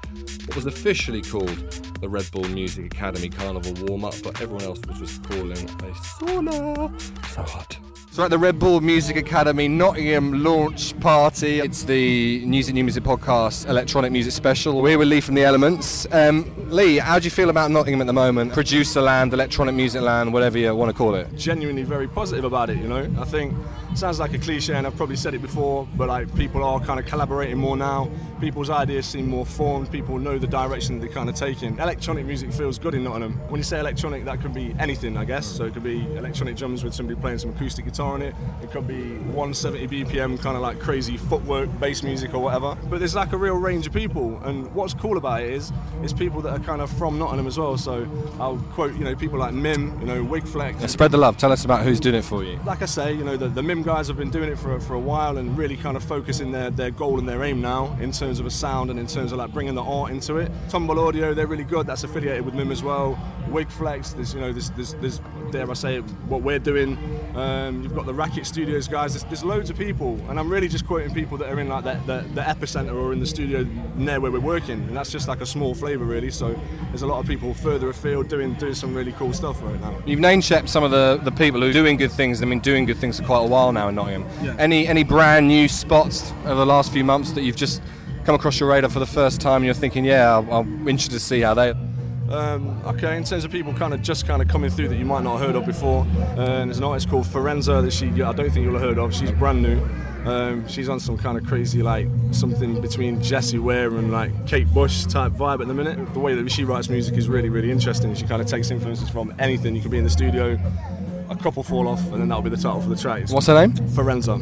what 0.47 0.55
was 0.55 0.65
officially 0.65 1.21
called 1.21 1.57
the 2.01 2.09
Red 2.09 2.29
Bull 2.31 2.47
Music 2.49 2.85
Academy 2.85 3.29
Carnival 3.29 3.73
warm 3.85 4.05
up, 4.05 4.15
but 4.23 4.39
everyone 4.41 4.63
else 4.63 4.79
was 4.87 4.99
just 4.99 5.23
calling 5.23 5.51
a 5.53 5.91
sauna. 5.93 7.01
So 7.33 7.41
hot. 7.41 7.77
So 8.15 8.23
at 8.23 8.29
the 8.29 8.37
Red 8.37 8.59
Bull 8.59 8.79
NUSIC 8.79 9.17
Academy 9.17 9.67
Nottingham 9.67 10.41
launch 10.41 10.97
party, 11.01 11.59
it's 11.59 11.83
the 11.83 12.45
Music 12.45 12.73
New 12.73 12.85
Music 12.85 13.03
Podcast 13.03 13.67
electronic 13.67 14.09
music 14.13 14.31
special. 14.31 14.81
We're 14.81 14.97
with 14.97 15.09
Lee 15.09 15.19
from 15.19 15.35
the 15.35 15.43
Elements. 15.43 16.07
Um, 16.13 16.49
Lee, 16.69 16.95
how 16.95 17.19
do 17.19 17.25
you 17.25 17.29
feel 17.29 17.49
about 17.49 17.71
Nottingham 17.71 17.99
at 17.99 18.07
the 18.07 18.13
moment? 18.13 18.53
Producer 18.53 19.01
land, 19.01 19.33
electronic 19.33 19.75
music 19.75 20.01
land, 20.01 20.31
whatever 20.31 20.57
you 20.57 20.73
want 20.73 20.89
to 20.91 20.97
call 20.97 21.13
it. 21.15 21.27
genuinely 21.35 21.83
very 21.83 22.07
positive 22.07 22.45
about 22.45 22.69
it. 22.69 22.77
You 22.77 22.87
know, 22.87 23.13
I 23.19 23.25
think 23.25 23.53
sounds 23.97 24.19
like 24.19 24.33
a 24.33 24.37
cliche, 24.37 24.73
and 24.73 24.85
I've 24.85 24.95
probably 24.97 25.15
said 25.15 25.33
it 25.33 25.41
before, 25.41 25.87
but 25.95 26.07
like 26.07 26.33
people 26.35 26.63
are 26.63 26.79
kind 26.79 26.99
of 26.99 27.05
collaborating 27.05 27.57
more 27.57 27.77
now. 27.77 28.09
People's 28.41 28.69
ideas 28.69 29.05
seem 29.05 29.27
more 29.27 29.45
formed. 29.45 29.91
People 29.91 30.19
know 30.19 30.37
the 30.37 30.47
direction 30.47 30.99
they're 30.99 31.09
kind 31.09 31.29
of 31.29 31.35
taking. 31.35 31.77
Electronic 31.79 32.25
music 32.25 32.51
feels 32.51 32.77
good 32.77 32.93
in 32.93 33.03
Nottingham. 33.05 33.33
When 33.49 33.59
you 33.59 33.63
say 33.63 33.79
electronic, 33.79 34.25
that 34.25 34.41
could 34.41 34.53
be 34.53 34.75
anything, 34.79 35.17
I 35.17 35.23
guess. 35.25 35.45
So 35.45 35.65
it 35.65 35.73
could 35.73 35.83
be 35.83 36.01
electronic 36.15 36.57
drums 36.57 36.83
with 36.83 36.93
somebody 36.93 37.19
playing 37.19 37.39
some 37.39 37.51
acoustic 37.51 37.85
guitar 37.85 38.13
on 38.13 38.21
it. 38.21 38.35
It 38.61 38.71
could 38.71 38.87
be 38.87 39.15
170 39.31 39.87
BPM, 39.87 40.39
kind 40.41 40.55
of 40.57 40.61
like 40.61 40.79
crazy 40.79 41.15
footwork, 41.17 41.69
bass 41.79 42.03
music 42.03 42.33
or 42.33 42.39
whatever. 42.39 42.75
But 42.89 42.99
there's 42.99 43.15
like 43.15 43.31
a 43.31 43.37
real 43.37 43.55
range 43.55 43.87
of 43.87 43.93
people, 43.93 44.37
and 44.43 44.73
what's 44.75 44.93
cool 44.93 45.17
about 45.17 45.41
it 45.43 45.51
is, 45.51 45.71
it's 46.03 46.13
people 46.13 46.41
that 46.41 46.51
are 46.51 46.63
kind 46.63 46.81
of 46.81 46.91
from 46.97 47.17
Nottingham 47.17 47.47
as 47.47 47.57
well. 47.57 47.77
So 47.77 48.05
I'll 48.39 48.57
quote, 48.73 48.93
you 48.95 49.03
know, 49.05 49.15
people 49.15 49.39
like 49.39 49.53
Mim, 49.53 49.97
you 50.01 50.05
know, 50.05 50.23
Wigflex, 50.23 50.81
Yeah, 50.81 50.87
spread 50.87 51.11
the 51.11 51.17
love. 51.17 51.37
Tell 51.37 51.51
us 51.51 51.63
about 51.63 51.83
who's 51.83 51.99
doing 52.01 52.15
it 52.15 52.25
for 52.25 52.43
you. 52.43 52.59
like 52.65 52.81
I 52.81 52.85
say, 52.85 53.13
you 53.13 53.23
know, 53.23 53.37
the, 53.37 53.47
the 53.47 53.63
MIM 53.63 53.83
guys 53.85 54.07
have 54.07 54.17
been 54.17 54.31
doing 54.31 54.49
it 54.49 54.57
for, 54.57 54.79
for 54.79 54.95
a 54.95 54.99
while 54.99 55.37
and 55.37 55.55
really 55.55 55.77
kind 55.77 55.95
of 55.95 56.03
focusing 56.03 56.51
their, 56.51 56.71
their 56.71 56.89
goal 56.89 57.19
and 57.19 57.29
their 57.29 57.43
aim 57.43 57.61
now 57.61 57.95
in 58.01 58.11
terms 58.11 58.39
of 58.39 58.47
a 58.47 58.49
sound 58.49 58.89
and 58.89 58.99
in 58.99 59.05
terms 59.05 59.31
of 59.31 59.37
like 59.37 59.53
bringing 59.53 59.75
the 59.75 59.83
art 59.83 60.09
into 60.09 60.37
it. 60.37 60.51
Tumble 60.69 60.99
Audio, 60.99 61.35
they're 61.35 61.45
really 61.45 61.63
good. 61.63 61.85
That's 61.85 62.03
affiliated 62.03 62.43
with 62.43 62.55
MIM 62.55 62.71
as 62.71 62.81
well. 62.81 63.15
Wigflex, 63.47 64.15
there's, 64.15 64.33
you 64.33 64.41
know, 64.41 64.51
there's, 64.51 64.71
there's, 64.71 64.95
there's 64.95 65.21
dare 65.51 65.69
I 65.69 65.73
say 65.75 65.97
it, 65.97 66.01
what 66.27 66.41
we're 66.41 66.57
doing. 66.57 66.97
Um, 67.35 67.83
you've 67.83 67.93
got 67.93 68.07
the 68.07 68.13
Racket 68.13 68.47
Studios 68.47 68.87
guys. 68.87 69.13
There's, 69.13 69.23
there's 69.25 69.43
loads 69.43 69.69
of 69.69 69.77
people, 69.77 70.19
and 70.29 70.39
I'm 70.39 70.49
really 70.49 70.67
just 70.67 70.87
quoting 70.87 71.13
people 71.13 71.37
that 71.37 71.51
are 71.51 71.59
in 71.59 71.69
like 71.69 71.83
the, 71.83 71.93
the, 72.07 72.27
the 72.33 72.41
epicenter 72.41 72.95
or 72.95 73.13
in 73.13 73.19
the 73.19 73.25
studio 73.27 73.67
near 73.95 74.19
where 74.19 74.31
we're 74.31 74.39
working, 74.39 74.79
and 74.79 74.97
that's 74.97 75.11
just 75.11 75.27
like 75.27 75.41
a 75.41 75.45
small 75.45 75.75
flavour 75.75 76.05
really. 76.05 76.31
So 76.31 76.59
there's 76.89 77.03
a 77.03 77.07
lot 77.07 77.19
of 77.19 77.27
people 77.27 77.53
further 77.53 77.89
afield 77.89 78.29
doing 78.29 78.55
doing 78.55 78.73
some 78.73 78.95
really 78.95 79.11
cool 79.13 79.31
stuff 79.31 79.61
right 79.61 79.79
now. 79.79 79.95
You've 80.07 80.19
name 80.19 80.41
checked 80.41 80.69
some 80.69 80.83
of 80.83 80.91
the, 80.91 81.19
the 81.23 81.31
people 81.31 81.61
who 81.61 81.69
are 81.69 81.73
doing 81.73 81.97
good 81.97 82.11
things. 82.11 82.41
I 82.41 82.45
mean, 82.45 82.59
doing 82.59 82.85
good 82.85 82.97
things 82.97 83.19
for 83.19 83.25
quite 83.25 83.43
a 83.43 83.47
while 83.47 83.71
now 83.75 83.89
in 83.89 83.95
Nottingham. 83.95 84.25
Yeah. 84.43 84.55
Any 84.57 84.87
any 84.87 85.03
brand 85.03 85.47
new 85.47 85.67
spots 85.67 86.33
over 86.45 86.55
the 86.55 86.65
last 86.65 86.91
few 86.91 87.03
months 87.03 87.31
that 87.33 87.43
you've 87.43 87.55
just 87.55 87.81
come 88.25 88.35
across 88.35 88.59
your 88.59 88.69
radar 88.69 88.89
for 88.89 88.99
the 88.99 89.05
first 89.05 89.39
time? 89.39 89.57
and 89.57 89.65
You're 89.65 89.73
thinking, 89.75 90.03
yeah, 90.03 90.37
I'm, 90.37 90.87
interested 90.87 91.13
to 91.13 91.19
see 91.19 91.41
how 91.41 91.53
they. 91.53 91.69
Um, 92.29 92.81
okay, 92.85 93.15
in 93.17 93.23
terms 93.23 93.45
of 93.45 93.51
people 93.51 93.71
kind 93.73 93.93
of 93.93 94.01
just 94.01 94.25
kind 94.25 94.41
of 94.41 94.47
coming 94.47 94.71
through 94.71 94.87
that 94.87 94.97
you 94.97 95.05
might 95.05 95.23
not 95.23 95.37
have 95.37 95.47
heard 95.47 95.55
of 95.55 95.65
before, 95.67 96.07
uh, 96.31 96.65
there's 96.65 96.79
an 96.79 96.83
artist 96.83 97.07
called 97.07 97.25
Forenza 97.25 97.83
that 97.83 97.93
she 97.93 98.07
I 98.07 98.33
don't 98.33 98.49
think 98.49 98.65
you'll 98.65 98.73
have 98.73 98.81
heard 98.81 98.97
of. 98.97 99.13
She's 99.13 99.31
brand 99.31 99.61
new. 99.61 99.79
Um, 100.25 100.67
she's 100.67 100.89
on 100.89 100.99
some 100.99 101.17
kind 101.19 101.37
of 101.37 101.45
crazy 101.45 101.83
like 101.83 102.07
something 102.31 102.81
between 102.81 103.21
Jessie 103.21 103.59
Ware 103.59 103.95
and 103.95 104.11
like 104.11 104.47
Kate 104.47 104.67
Bush 104.73 105.05
type 105.05 105.33
vibe 105.33 105.61
at 105.61 105.67
the 105.67 105.73
minute. 105.75 106.13
The 106.15 106.19
way 106.19 106.33
that 106.33 106.51
she 106.51 106.63
writes 106.63 106.89
music 106.89 107.15
is 107.15 107.29
really 107.29 107.49
really 107.49 107.69
interesting. 107.69 108.15
She 108.15 108.25
kind 108.25 108.41
of 108.41 108.47
takes 108.47 108.71
influences 108.71 109.07
from 109.07 109.31
anything. 109.37 109.75
You 109.75 109.81
could 109.83 109.91
be 109.91 109.99
in 109.99 110.03
the 110.03 110.09
studio, 110.09 110.57
a 111.29 111.35
couple 111.35 111.63
fall 111.63 111.87
off, 111.87 112.01
and 112.11 112.21
then 112.21 112.27
that'll 112.27 112.41
be 112.43 112.49
the 112.49 112.57
title 112.57 112.81
for 112.81 112.89
the 112.89 112.95
track. 112.95 113.29
What's 113.29 113.47
her 113.47 113.53
name? 113.67 113.73
Forenza. 113.89 114.37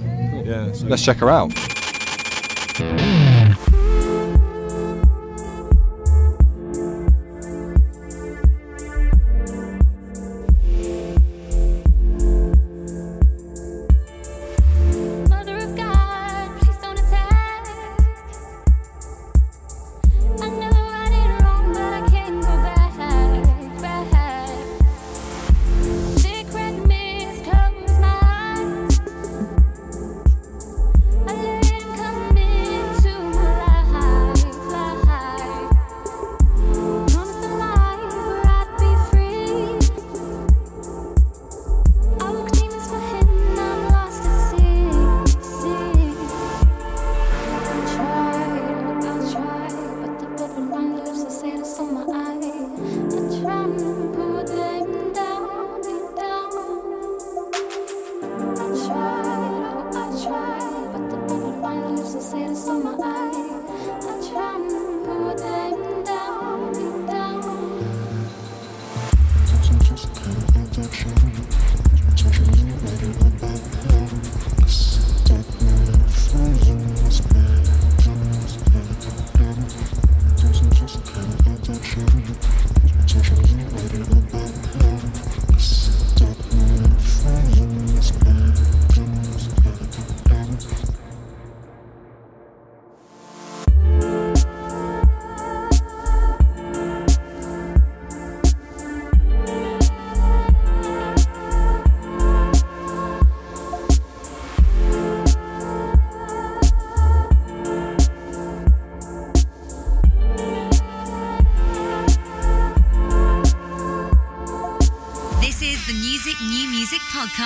Yeah. 0.45 0.71
so- 0.73 0.87
Let's 0.87 1.03
check 1.03 1.17
her 1.17 1.29
out. 1.29 1.51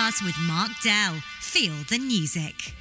Podcast 0.08 0.24
with 0.24 0.36
Mark 0.46 0.70
Dell. 0.82 1.20
Feel 1.40 1.74
the 1.88 1.98
music. 1.98 2.77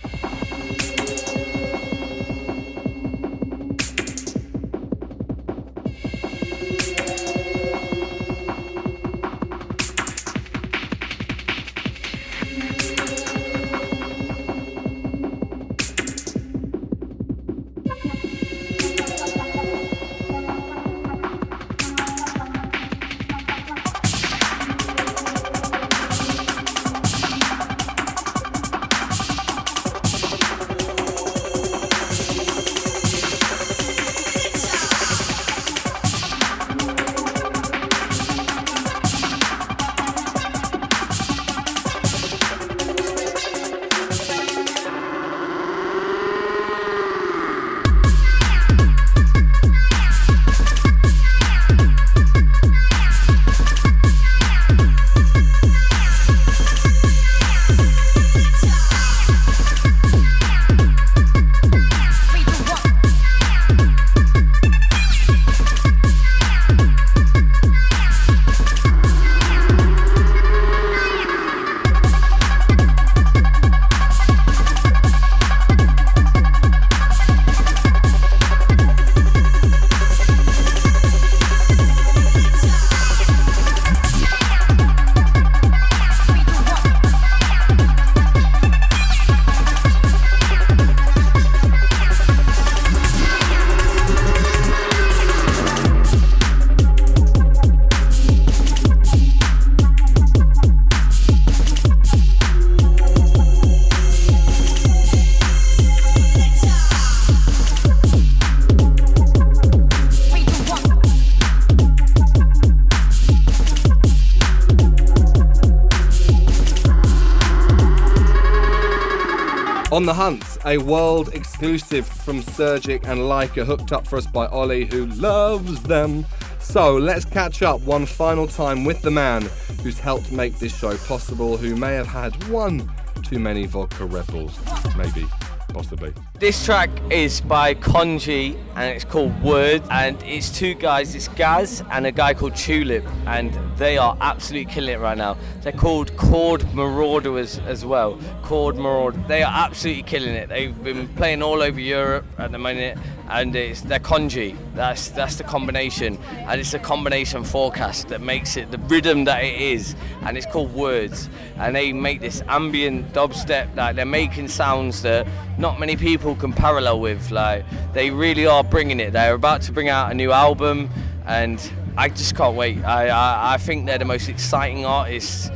The 120.07 120.13
Hunt, 120.13 120.57
a 120.65 120.77
world 120.77 121.33
exclusive 121.33 122.07
from 122.07 122.41
Surgic 122.41 123.03
and 123.07 123.19
Leica, 123.19 123.65
hooked 123.65 123.91
up 123.91 124.07
for 124.07 124.15
us 124.15 124.25
by 124.25 124.45
Ollie, 124.45 124.85
who 124.85 125.05
loves 125.07 125.83
them. 125.83 126.25
So 126.59 126.95
let's 126.95 127.25
catch 127.25 127.61
up 127.61 127.81
one 127.81 128.05
final 128.05 128.47
time 128.47 128.85
with 128.85 129.01
the 129.01 129.11
man 129.11 129.49
who's 129.83 129.99
helped 129.99 130.31
make 130.31 130.57
this 130.59 130.73
show 130.77 130.95
possible, 130.95 131.57
who 131.57 131.75
may 131.75 131.93
have 131.95 132.07
had 132.07 132.41
one 132.47 132.89
too 133.21 133.37
many 133.37 133.65
vodka 133.65 134.05
Red 134.05 134.27
Bulls, 134.27 134.57
maybe, 134.95 135.25
possibly. 135.69 136.13
This 136.39 136.63
track 136.65 136.89
is 137.11 137.41
by 137.41 137.73
Conji 137.73 138.57
and 138.75 138.95
it's 138.95 139.05
called 139.05 139.41
Word 139.41 139.81
and 139.89 140.21
it's 140.23 140.49
two 140.49 140.73
guys, 140.73 141.15
it's 141.15 141.27
Gaz 141.29 141.83
and 141.91 142.05
a 142.05 142.11
guy 142.11 142.33
called 142.33 142.55
Tulip 142.55 143.05
and 143.25 143.53
they 143.77 143.97
are 143.97 144.17
absolutely 144.21 144.71
killing 144.71 144.95
it 144.95 144.99
right 144.99 145.17
now. 145.17 145.37
They're 145.61 145.71
called 145.71 146.15
Chord 146.17 146.63
Marauders 146.73 147.59
as 147.59 147.85
well. 147.85 148.19
Chord 148.43 148.75
Marauder. 148.75 149.23
They 149.27 149.43
are 149.43 149.53
absolutely 149.53 150.03
killing 150.03 150.33
it. 150.33 150.49
They've 150.49 150.83
been 150.83 151.07
playing 151.09 151.41
all 151.41 151.61
over 151.61 151.79
Europe 151.79 152.25
at 152.37 152.51
the 152.51 152.59
minute 152.59 152.97
and 153.29 153.55
it's 153.55 153.81
they're 153.81 153.99
Conji. 153.99 154.57
That's 154.73 155.09
that's 155.09 155.35
the 155.35 155.43
combination 155.43 156.17
and 156.31 156.59
it's 156.59 156.73
a 156.73 156.79
combination 156.79 157.43
forecast 157.43 158.09
that 158.09 158.21
makes 158.21 158.57
it 158.57 158.71
the 158.71 158.77
rhythm 158.77 159.25
that 159.25 159.43
it 159.43 159.59
is 159.59 159.95
and 160.23 160.37
it's 160.37 160.45
called 160.45 160.73
Words 160.73 161.29
and 161.57 161.75
they 161.75 161.93
make 161.93 162.21
this 162.21 162.41
ambient 162.47 163.13
dubstep 163.13 163.75
like 163.75 163.95
they're 163.95 164.05
making 164.05 164.47
sounds 164.47 165.01
that 165.01 165.27
not 165.57 165.79
many 165.79 165.95
people 165.95 166.35
can 166.35 166.53
parallel 166.53 166.99
with. 166.99 167.31
Like 167.31 167.65
they 167.93 168.11
really 168.11 168.45
are 168.45 168.63
bringing 168.63 168.99
it. 168.99 169.11
They're 169.11 169.33
about 169.33 169.61
to 169.63 169.71
bring 169.71 169.89
out 169.89 170.11
a 170.11 170.13
new 170.13 170.31
album, 170.31 170.89
and 171.25 171.59
I 171.97 172.09
just 172.09 172.35
can't 172.35 172.55
wait. 172.55 172.83
I 172.83 173.07
I, 173.07 173.53
I 173.53 173.57
think 173.57 173.85
they're 173.85 173.97
the 173.97 174.05
most 174.05 174.29
exciting 174.29 174.85
artists 174.85 175.49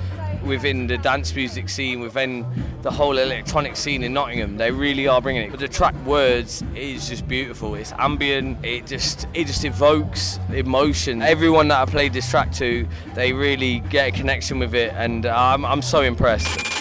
within 0.44 0.88
the 0.88 0.98
dance 0.98 1.36
music 1.36 1.70
scene, 1.70 2.00
within 2.00 2.46
the 2.82 2.92
whole 2.92 3.18
electronic 3.18 3.76
scene 3.76 4.04
in 4.04 4.14
Nottingham. 4.14 4.58
They 4.58 4.72
really 4.72 5.08
are 5.08 5.22
bringing 5.22 5.44
it. 5.44 5.52
But 5.52 5.60
the 5.60 5.68
track 5.68 5.96
Words 6.06 6.64
is 6.76 7.08
just 7.08 7.28
beautiful. 7.28 7.76
It's 7.76 7.94
ambient. 7.94 8.64
It 8.66 8.88
just 8.88 9.28
it 9.34 9.48
just 9.48 9.64
evokes 9.66 10.40
emotion. 10.54 11.22
Everyone 11.22 11.68
that 11.70 11.88
I 11.88 11.92
played 11.92 12.14
this 12.14 12.30
track 12.30 12.52
to, 12.54 12.88
they 13.14 13.34
really 13.34 13.80
get 13.90 14.10
a 14.10 14.12
connection 14.12 14.60
with 14.60 14.74
it, 14.74 14.94
and 14.96 15.26
I'm 15.26 15.66
I'm 15.66 15.82
so 15.82 16.02
impressed. 16.02 16.81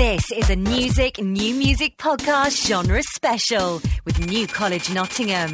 This 0.00 0.32
is 0.32 0.48
a 0.48 0.56
music, 0.56 1.20
new 1.20 1.54
music 1.54 1.98
podcast 1.98 2.66
genre 2.66 3.02
special 3.02 3.82
with 4.06 4.18
New 4.30 4.46
College 4.46 4.90
Nottingham. 4.94 5.50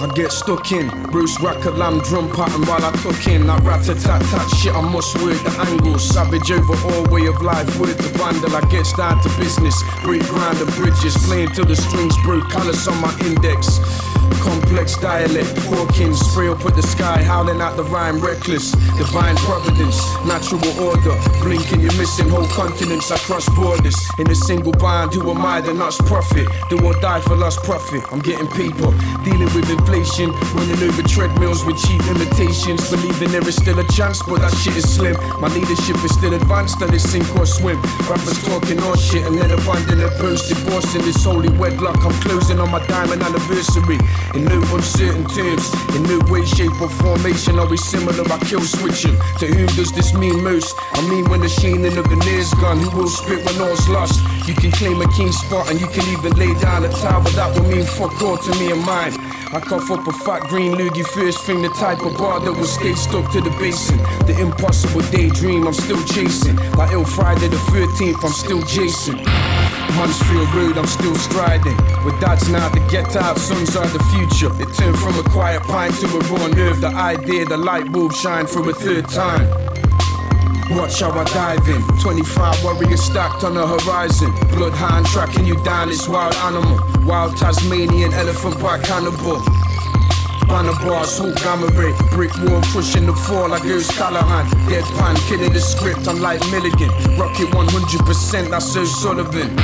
I 0.00 0.10
get 0.14 0.32
stuck 0.32 0.72
in 0.72 0.88
Bruce 1.10 1.36
Racker, 1.36 1.76
lamb 1.76 2.00
drum 2.00 2.32
pattern 2.32 2.64
while 2.64 2.82
I 2.82 2.90
tuck 2.92 3.26
in 3.28 3.46
that 3.46 3.62
rat 3.62 3.86
a 3.90 3.94
tat 3.94 4.22
tat 4.22 4.48
shit. 4.56 4.74
I 4.74 4.80
must 4.80 5.14
work 5.20 5.36
the 5.44 5.54
angles. 5.68 6.02
Savage 6.08 6.50
over 6.50 6.72
all 6.88 7.04
way 7.12 7.26
of 7.26 7.42
life. 7.42 7.78
Word 7.78 7.94
to 7.94 8.08
vandal. 8.16 8.56
I 8.56 8.62
get 8.70 8.86
down 8.96 9.22
to 9.22 9.28
business. 9.36 9.76
Break 10.02 10.22
ground 10.22 10.56
and 10.62 10.72
bridges. 10.72 11.14
Playing 11.26 11.52
till 11.52 11.66
the 11.66 11.76
strings 11.76 12.16
break, 12.24 12.42
Callous 12.48 12.88
on 12.88 12.98
my 13.02 13.14
index. 13.20 13.80
Complex 14.74 14.98
dialect, 14.98 15.56
Hawkins, 15.70 16.18
spray 16.18 16.48
up 16.48 16.66
at 16.66 16.74
the 16.74 16.82
sky, 16.82 17.22
howling 17.22 17.60
out 17.60 17.76
the 17.76 17.84
rhyme, 17.84 18.18
reckless. 18.18 18.72
Divine 18.98 19.36
providence, 19.46 20.02
natural 20.26 20.66
order. 20.82 21.14
Blinking, 21.46 21.78
you're 21.78 21.94
missing 21.94 22.28
whole 22.28 22.48
continents 22.48 23.08
across 23.12 23.48
borders. 23.54 23.94
In 24.18 24.28
a 24.28 24.34
single 24.34 24.72
band, 24.72 25.14
who 25.14 25.30
am 25.30 25.46
I? 25.46 25.60
The 25.60 25.72
nuts 25.72 26.02
profit. 26.02 26.48
Do 26.70 26.82
or 26.82 26.98
die 26.98 27.20
for 27.20 27.36
lost 27.36 27.62
profit. 27.62 28.02
I'm 28.10 28.18
getting 28.18 28.48
paper, 28.48 28.90
dealing 29.22 29.46
with 29.54 29.70
inflation, 29.70 30.34
running 30.58 30.82
over 30.82 31.06
treadmills 31.06 31.64
with 31.64 31.78
cheap 31.78 32.02
imitations. 32.10 32.90
Believing 32.90 33.30
there 33.30 33.46
is 33.46 33.54
still 33.54 33.78
a 33.78 33.86
chance, 33.94 34.26
but 34.26 34.42
that 34.42 34.50
shit 34.58 34.74
is 34.74 34.90
slim. 34.90 35.14
My 35.38 35.54
leadership 35.54 36.02
is 36.02 36.18
still 36.18 36.34
advanced, 36.34 36.82
and 36.82 36.92
it's 36.92 37.06
sink 37.06 37.30
or 37.38 37.46
swim. 37.46 37.78
Rappers 38.10 38.42
talking 38.42 38.82
all 38.82 38.96
shit 38.96 39.22
and 39.22 39.38
then 39.38 39.54
abandon 39.54 40.02
their 40.02 40.10
post, 40.18 40.48
divorcing 40.50 41.02
this 41.06 41.22
holy 41.22 41.50
wedlock. 41.62 42.02
I'm 42.02 42.18
closing 42.26 42.58
on 42.58 42.74
my 42.74 42.84
diamond 42.90 43.22
anniversary. 43.22 44.02
In 44.34 44.42
no 44.50 44.63
uncertain 44.72 45.24
terms, 45.26 45.72
in 45.94 46.02
no 46.04 46.18
way, 46.30 46.44
shape, 46.44 46.80
or 46.80 46.88
formation 46.88 47.58
are 47.58 47.68
we 47.68 47.76
similar. 47.76 48.24
I 48.32 48.38
kill 48.44 48.60
switching. 48.60 49.16
To 49.38 49.46
whom 49.46 49.66
does 49.76 49.92
this 49.92 50.14
mean 50.14 50.42
most? 50.42 50.74
I 50.92 51.00
mean 51.08 51.28
when 51.28 51.40
the 51.40 51.48
sheening 51.48 51.96
of 51.96 52.08
the 52.08 52.16
near's 52.24 52.52
gone, 52.54 52.78
who 52.78 52.90
will 52.96 53.08
spit 53.08 53.44
when 53.44 53.60
all's 53.60 53.88
lost? 53.88 54.20
You 54.48 54.54
can 54.54 54.70
claim 54.72 55.00
a 55.00 55.08
keen 55.12 55.32
spot 55.32 55.70
and 55.70 55.80
you 55.80 55.86
can 55.88 56.06
even 56.16 56.32
lay 56.38 56.54
down 56.60 56.84
a 56.84 56.88
tower. 56.88 57.24
That 57.36 57.54
will 57.54 57.68
mean 57.68 57.84
fuck 57.84 58.20
all 58.22 58.36
to 58.36 58.50
me 58.58 58.70
and 58.72 58.84
mine. 58.84 59.12
I 59.54 59.60
cough 59.60 59.90
up 59.90 60.06
a 60.06 60.12
fat 60.12 60.42
green 60.48 60.72
loogie 60.72 61.06
first 61.06 61.44
thing, 61.44 61.62
the 61.62 61.68
type 61.68 62.04
of 62.04 62.16
bar 62.18 62.40
that 62.40 62.52
will 62.52 62.66
stay 62.66 62.94
stuck 62.94 63.30
to 63.32 63.40
the 63.40 63.50
basin. 63.50 63.98
The 64.26 64.36
impossible 64.40 65.02
daydream 65.12 65.66
I'm 65.66 65.74
still 65.74 66.02
chasing. 66.06 66.56
Like 66.72 66.92
ill 66.92 67.04
Friday 67.04 67.48
the 67.48 67.56
13th, 67.56 68.24
I'm 68.24 68.32
still 68.32 68.62
Jason. 69.94 70.08
Huntsfield 70.08 70.54
Road, 70.54 70.78
I'm 70.78 70.86
still 70.86 71.14
striding. 71.14 71.76
With 72.04 72.20
dads 72.20 72.48
now 72.48 72.68
to 72.68 72.80
get 72.90 73.16
out, 73.16 73.38
sons 73.38 73.76
are 73.76 73.86
the 73.86 74.02
future. 74.14 74.50
It 74.60 74.74
turned 74.74 74.98
from 74.98 75.18
a 75.18 75.22
quiet 75.30 75.62
pine 75.62 75.92
to 75.92 76.06
a 76.06 76.20
raw 76.30 76.46
nerve. 76.48 76.80
The 76.80 76.88
idea, 76.88 77.44
the 77.44 77.56
light 77.56 77.90
bulb 77.92 78.12
shine 78.12 78.46
for 78.46 78.68
a 78.68 78.72
third 78.72 79.08
time. 79.08 79.48
Watch 80.70 81.00
how 81.00 81.12
I 81.12 81.24
dive 81.24 81.68
in. 81.68 81.82
25 82.00 82.64
warriors 82.64 83.02
stacked 83.02 83.44
on 83.44 83.54
the 83.54 83.66
horizon. 83.66 84.32
Bloodhound 84.56 85.06
tracking 85.06 85.46
you 85.46 85.62
down, 85.62 85.90
it's 85.90 86.08
wild 86.08 86.34
animal. 86.36 86.80
Wild 87.06 87.36
Tasmanian 87.36 88.12
elephant 88.14 88.60
by 88.60 88.78
cannibal. 88.80 89.42
Banner 90.48 90.72
bars, 90.84 91.18
whole 91.18 91.32
gamma. 91.34 91.70
Brick 91.70 92.34
wall 92.38 92.60
pushing 92.72 93.06
the 93.06 93.14
fall 93.14 93.48
like 93.48 93.62
Goose 93.62 93.90
Callahan. 93.96 94.46
Deadpan 94.68 95.16
killing 95.28 95.52
the 95.52 95.60
script, 95.60 96.06
I'm 96.08 96.20
like 96.20 96.40
Milligan. 96.50 96.90
Rocket 97.18 97.48
100%, 97.48 98.50
that's 98.50 98.66
Sir 98.66 98.84
Sullivan. 98.86 99.56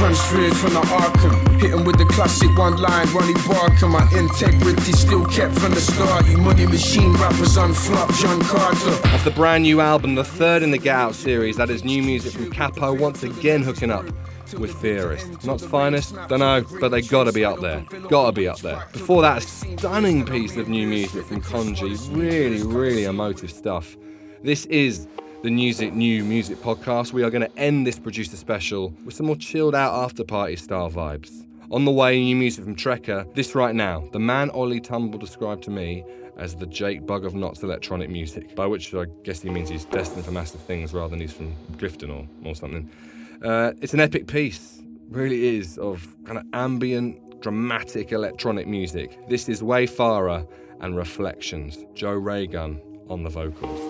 transferred 0.00 0.56
from 0.56 0.72
the 0.72 0.80
Arkham. 0.80 1.60
Hit 1.60 1.72
him 1.72 1.84
with 1.84 1.98
the 1.98 2.06
classic 2.06 2.56
one 2.56 2.76
line, 2.80 3.06
Ronnie 3.12 3.34
Barker. 3.46 3.86
My 3.86 4.08
integrity 4.16 4.92
still 4.92 5.26
kept 5.26 5.58
from 5.58 5.74
the 5.74 5.80
start. 5.80 6.26
You 6.26 6.38
money 6.38 6.66
machine 6.66 7.12
rappers 7.14 7.56
unflop, 7.56 8.10
John 8.18 8.40
Carter. 8.42 9.08
Off 9.14 9.24
the 9.24 9.30
brand 9.30 9.64
new 9.64 9.80
album, 9.80 10.14
the 10.14 10.24
third 10.24 10.62
in 10.62 10.70
the 10.70 10.78
Get 10.78 10.96
Out 10.96 11.14
series, 11.14 11.56
that 11.56 11.68
is 11.68 11.84
new 11.84 12.02
music 12.02 12.32
from 12.32 12.50
Capo 12.50 12.94
once 12.94 13.22
again 13.22 13.62
hooking 13.62 13.90
up 13.90 14.06
with 14.54 14.72
Theorist. 14.74 15.44
Not 15.44 15.60
finest, 15.60 16.14
don't 16.28 16.40
know, 16.40 16.64
but 16.80 16.90
they 16.90 17.02
gotta 17.02 17.32
be 17.32 17.44
up 17.44 17.60
there. 17.60 17.84
Gotta 18.08 18.32
be 18.32 18.48
up 18.48 18.58
there. 18.60 18.84
Before 18.92 19.22
that, 19.22 19.38
a 19.38 19.40
stunning 19.40 20.24
piece 20.24 20.56
of 20.56 20.68
new 20.68 20.86
music 20.86 21.24
from 21.24 21.40
Conji. 21.42 21.96
Really, 22.14 22.62
really 22.62 23.04
emotive 23.04 23.50
stuff. 23.50 23.96
This 24.42 24.64
is 24.66 25.06
the 25.42 25.48
NUSIC 25.48 25.92
New 25.92 26.24
Music 26.24 26.58
podcast. 26.58 27.12
We 27.12 27.22
are 27.22 27.30
going 27.30 27.48
to 27.48 27.58
end 27.58 27.86
this 27.86 27.98
producer 27.98 28.36
special 28.36 28.92
with 29.04 29.14
some 29.14 29.26
more 29.26 29.36
chilled 29.36 29.74
out 29.74 29.94
after 30.04 30.22
party 30.22 30.56
style 30.56 30.90
vibes. 30.90 31.46
On 31.70 31.84
the 31.84 31.90
way, 31.90 32.22
new 32.22 32.36
music 32.36 32.64
from 32.64 32.76
Trekker. 32.76 33.34
This 33.34 33.54
right 33.54 33.74
now, 33.74 34.08
the 34.12 34.18
man 34.18 34.50
Ollie 34.50 34.80
Tumble 34.80 35.18
described 35.18 35.62
to 35.64 35.70
me 35.70 36.04
as 36.36 36.56
the 36.56 36.66
Jake 36.66 37.06
Bugg 37.06 37.24
of 37.24 37.34
Notts 37.34 37.62
electronic 37.62 38.10
music, 38.10 38.54
by 38.56 38.66
which 38.66 38.94
I 38.94 39.04
guess 39.24 39.40
he 39.40 39.50
means 39.50 39.68
he's 39.68 39.84
destined 39.84 40.24
for 40.24 40.32
massive 40.32 40.60
things 40.62 40.92
rather 40.92 41.08
than 41.08 41.20
he's 41.20 41.32
from 41.32 41.54
Clifton 41.78 42.10
or, 42.10 42.26
or 42.44 42.54
something. 42.54 42.90
Uh, 43.42 43.72
it's 43.80 43.94
an 43.94 44.00
epic 44.00 44.26
piece, 44.26 44.82
really 45.08 45.56
is, 45.56 45.78
of 45.78 46.14
kind 46.26 46.36
of 46.36 46.44
ambient, 46.52 47.40
dramatic 47.40 48.12
electronic 48.12 48.66
music. 48.66 49.16
This 49.30 49.48
is 49.48 49.62
Wayfarer 49.62 50.46
and 50.80 50.94
Reflections. 50.94 51.78
Joe 51.94 52.12
Raygun 52.12 52.82
on 53.08 53.22
the 53.22 53.30
vocals. 53.30 53.80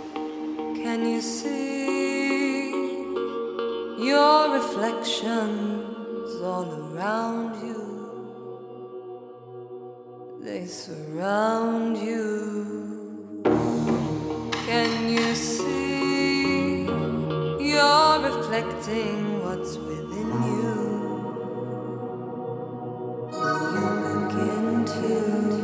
Can 0.77 1.05
you 1.05 1.21
see 1.21 2.71
your 4.07 4.55
reflections 4.55 6.41
all 6.41 6.95
around 6.95 7.61
you? 7.67 7.89
They 10.43 10.65
surround 10.67 11.99
you. 11.99 13.43
Can 14.65 15.09
you 15.09 15.35
see 15.35 15.70
you're 17.71 18.19
reflecting 18.21 19.43
what's 19.45 19.77
within 19.77 20.31
you? 20.51 20.71
You 23.77 23.89
begin 24.11 24.85
to? 24.87 25.60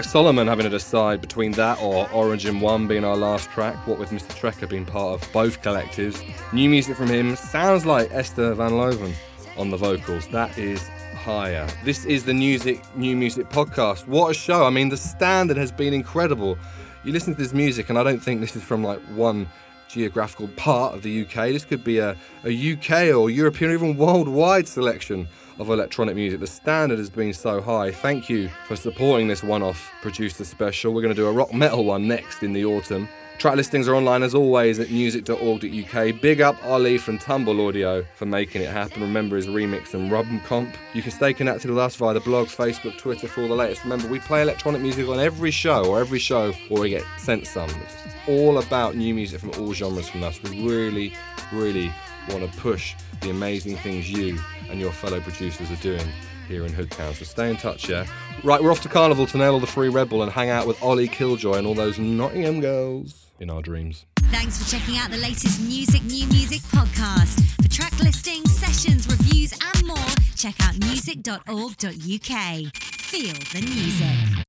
Like 0.00 0.08
Solomon 0.08 0.46
having 0.46 0.64
to 0.64 0.70
decide 0.70 1.20
between 1.20 1.52
that 1.52 1.78
or 1.78 2.10
Origin 2.10 2.58
1 2.60 2.88
being 2.88 3.04
our 3.04 3.18
last 3.18 3.50
track, 3.50 3.86
what 3.86 3.98
with 3.98 4.08
Mr. 4.08 4.32
Trekker 4.32 4.66
being 4.66 4.86
part 4.86 5.20
of 5.22 5.30
both 5.30 5.60
collectives. 5.60 6.24
New 6.54 6.70
music 6.70 6.96
from 6.96 7.08
him 7.08 7.36
sounds 7.36 7.84
like 7.84 8.10
Esther 8.10 8.54
Van 8.54 8.78
Loven 8.78 9.12
on 9.58 9.68
the 9.68 9.76
vocals. 9.76 10.26
That 10.28 10.56
is 10.56 10.80
higher. 11.14 11.68
This 11.84 12.06
is 12.06 12.24
the 12.24 12.32
NUSIC 12.32 12.96
New 12.96 13.14
Music 13.14 13.50
podcast. 13.50 14.08
What 14.08 14.30
a 14.30 14.32
show! 14.32 14.64
I 14.64 14.70
mean, 14.70 14.88
the 14.88 14.96
standard 14.96 15.58
has 15.58 15.70
been 15.70 15.92
incredible. 15.92 16.56
You 17.04 17.12
listen 17.12 17.34
to 17.34 17.42
this 17.42 17.52
music, 17.52 17.90
and 17.90 17.98
I 17.98 18.02
don't 18.02 18.20
think 18.20 18.40
this 18.40 18.56
is 18.56 18.62
from 18.62 18.82
like 18.82 19.00
one 19.14 19.50
geographical 19.90 20.48
part 20.56 20.94
of 20.94 21.02
the 21.02 21.26
UK. 21.26 21.50
This 21.50 21.66
could 21.66 21.84
be 21.84 21.98
a, 21.98 22.16
a 22.44 22.72
UK 22.72 23.14
or 23.14 23.28
European 23.28 23.70
or 23.70 23.74
even 23.74 23.98
worldwide 23.98 24.66
selection 24.66 25.28
of 25.60 25.68
electronic 25.68 26.16
music. 26.16 26.40
The 26.40 26.46
standard 26.46 26.98
has 26.98 27.10
been 27.10 27.32
so 27.34 27.60
high. 27.60 27.90
Thank 27.90 28.30
you 28.30 28.48
for 28.66 28.76
supporting 28.76 29.28
this 29.28 29.42
one 29.42 29.62
off 29.62 29.92
producer 30.00 30.44
special. 30.44 30.94
We're 30.94 31.02
going 31.02 31.14
to 31.14 31.20
do 31.20 31.28
a 31.28 31.32
rock 31.32 31.52
metal 31.52 31.84
one 31.84 32.08
next 32.08 32.42
in 32.42 32.52
the 32.54 32.64
autumn. 32.64 33.08
Track 33.38 33.56
listings 33.56 33.88
are 33.88 33.94
online 33.94 34.22
as 34.22 34.34
always 34.34 34.78
at 34.80 34.88
NUSIC.org.uk. 34.88 36.20
Big 36.20 36.40
up 36.42 36.62
Ollie 36.64 36.98
from 36.98 37.16
Tumble 37.16 37.66
Audio 37.66 38.04
for 38.14 38.26
making 38.26 38.60
it 38.60 38.68
happen. 38.68 39.00
Remember 39.00 39.36
his 39.36 39.46
remix 39.46 39.94
and 39.94 40.10
Rubben 40.10 40.44
Comp. 40.44 40.74
You 40.92 41.00
can 41.00 41.10
stay 41.10 41.32
connected 41.32 41.70
with 41.70 41.78
us 41.78 41.96
via 41.96 42.12
the 42.12 42.20
blog, 42.20 42.48
Facebook, 42.48 42.98
Twitter 42.98 43.28
for 43.28 43.40
all 43.40 43.48
the 43.48 43.54
latest. 43.54 43.82
Remember, 43.84 44.08
we 44.08 44.18
play 44.18 44.42
electronic 44.42 44.82
music 44.82 45.08
on 45.08 45.18
every 45.18 45.50
show 45.50 45.86
or 45.86 46.00
every 46.00 46.18
show 46.18 46.52
or 46.70 46.80
we 46.80 46.90
get 46.90 47.04
sent 47.16 47.46
some. 47.46 47.70
It's 47.70 47.96
all 48.28 48.58
about 48.58 48.94
new 48.94 49.14
music 49.14 49.40
from 49.40 49.52
all 49.58 49.72
genres 49.72 50.08
from 50.08 50.22
us. 50.22 50.42
We 50.42 50.68
really, 50.68 51.14
really 51.50 51.90
want 52.28 52.50
to 52.50 52.58
push 52.58 52.94
the 53.22 53.30
amazing 53.30 53.76
things 53.78 54.10
you 54.10 54.38
and 54.70 54.80
your 54.80 54.92
fellow 54.92 55.20
producers 55.20 55.70
are 55.70 55.76
doing 55.76 56.06
here 56.48 56.64
in 56.64 56.72
Hoodtown. 56.72 57.14
So 57.14 57.24
stay 57.24 57.50
in 57.50 57.56
touch, 57.56 57.88
yeah? 57.88 58.06
Right, 58.42 58.62
we're 58.62 58.72
off 58.72 58.82
to 58.82 58.88
Carnival 58.88 59.26
to 59.26 59.38
nail 59.38 59.54
all 59.54 59.60
the 59.60 59.66
free 59.66 59.88
Red 59.88 60.08
Bull 60.08 60.22
and 60.22 60.32
hang 60.32 60.50
out 60.50 60.66
with 60.66 60.82
Ollie 60.82 61.08
Killjoy 61.08 61.54
and 61.54 61.66
all 61.66 61.74
those 61.74 61.98
Nottingham 61.98 62.60
girls 62.60 63.26
in 63.38 63.50
our 63.50 63.62
dreams. 63.62 64.06
Thanks 64.30 64.62
for 64.62 64.70
checking 64.70 64.96
out 64.96 65.10
the 65.10 65.16
latest 65.16 65.60
NUSIC 65.60 66.04
New 66.04 66.26
Music 66.28 66.60
podcast. 66.62 67.40
For 67.62 67.68
track 67.68 67.98
listings, 67.98 68.54
sessions, 68.54 69.08
reviews, 69.08 69.52
and 69.52 69.86
more, 69.86 69.96
check 70.36 70.54
out 70.60 70.74
NUSIC.org.uk. 70.74 72.72
Feel 72.74 73.34
the 73.34 73.60
music. 73.60 74.46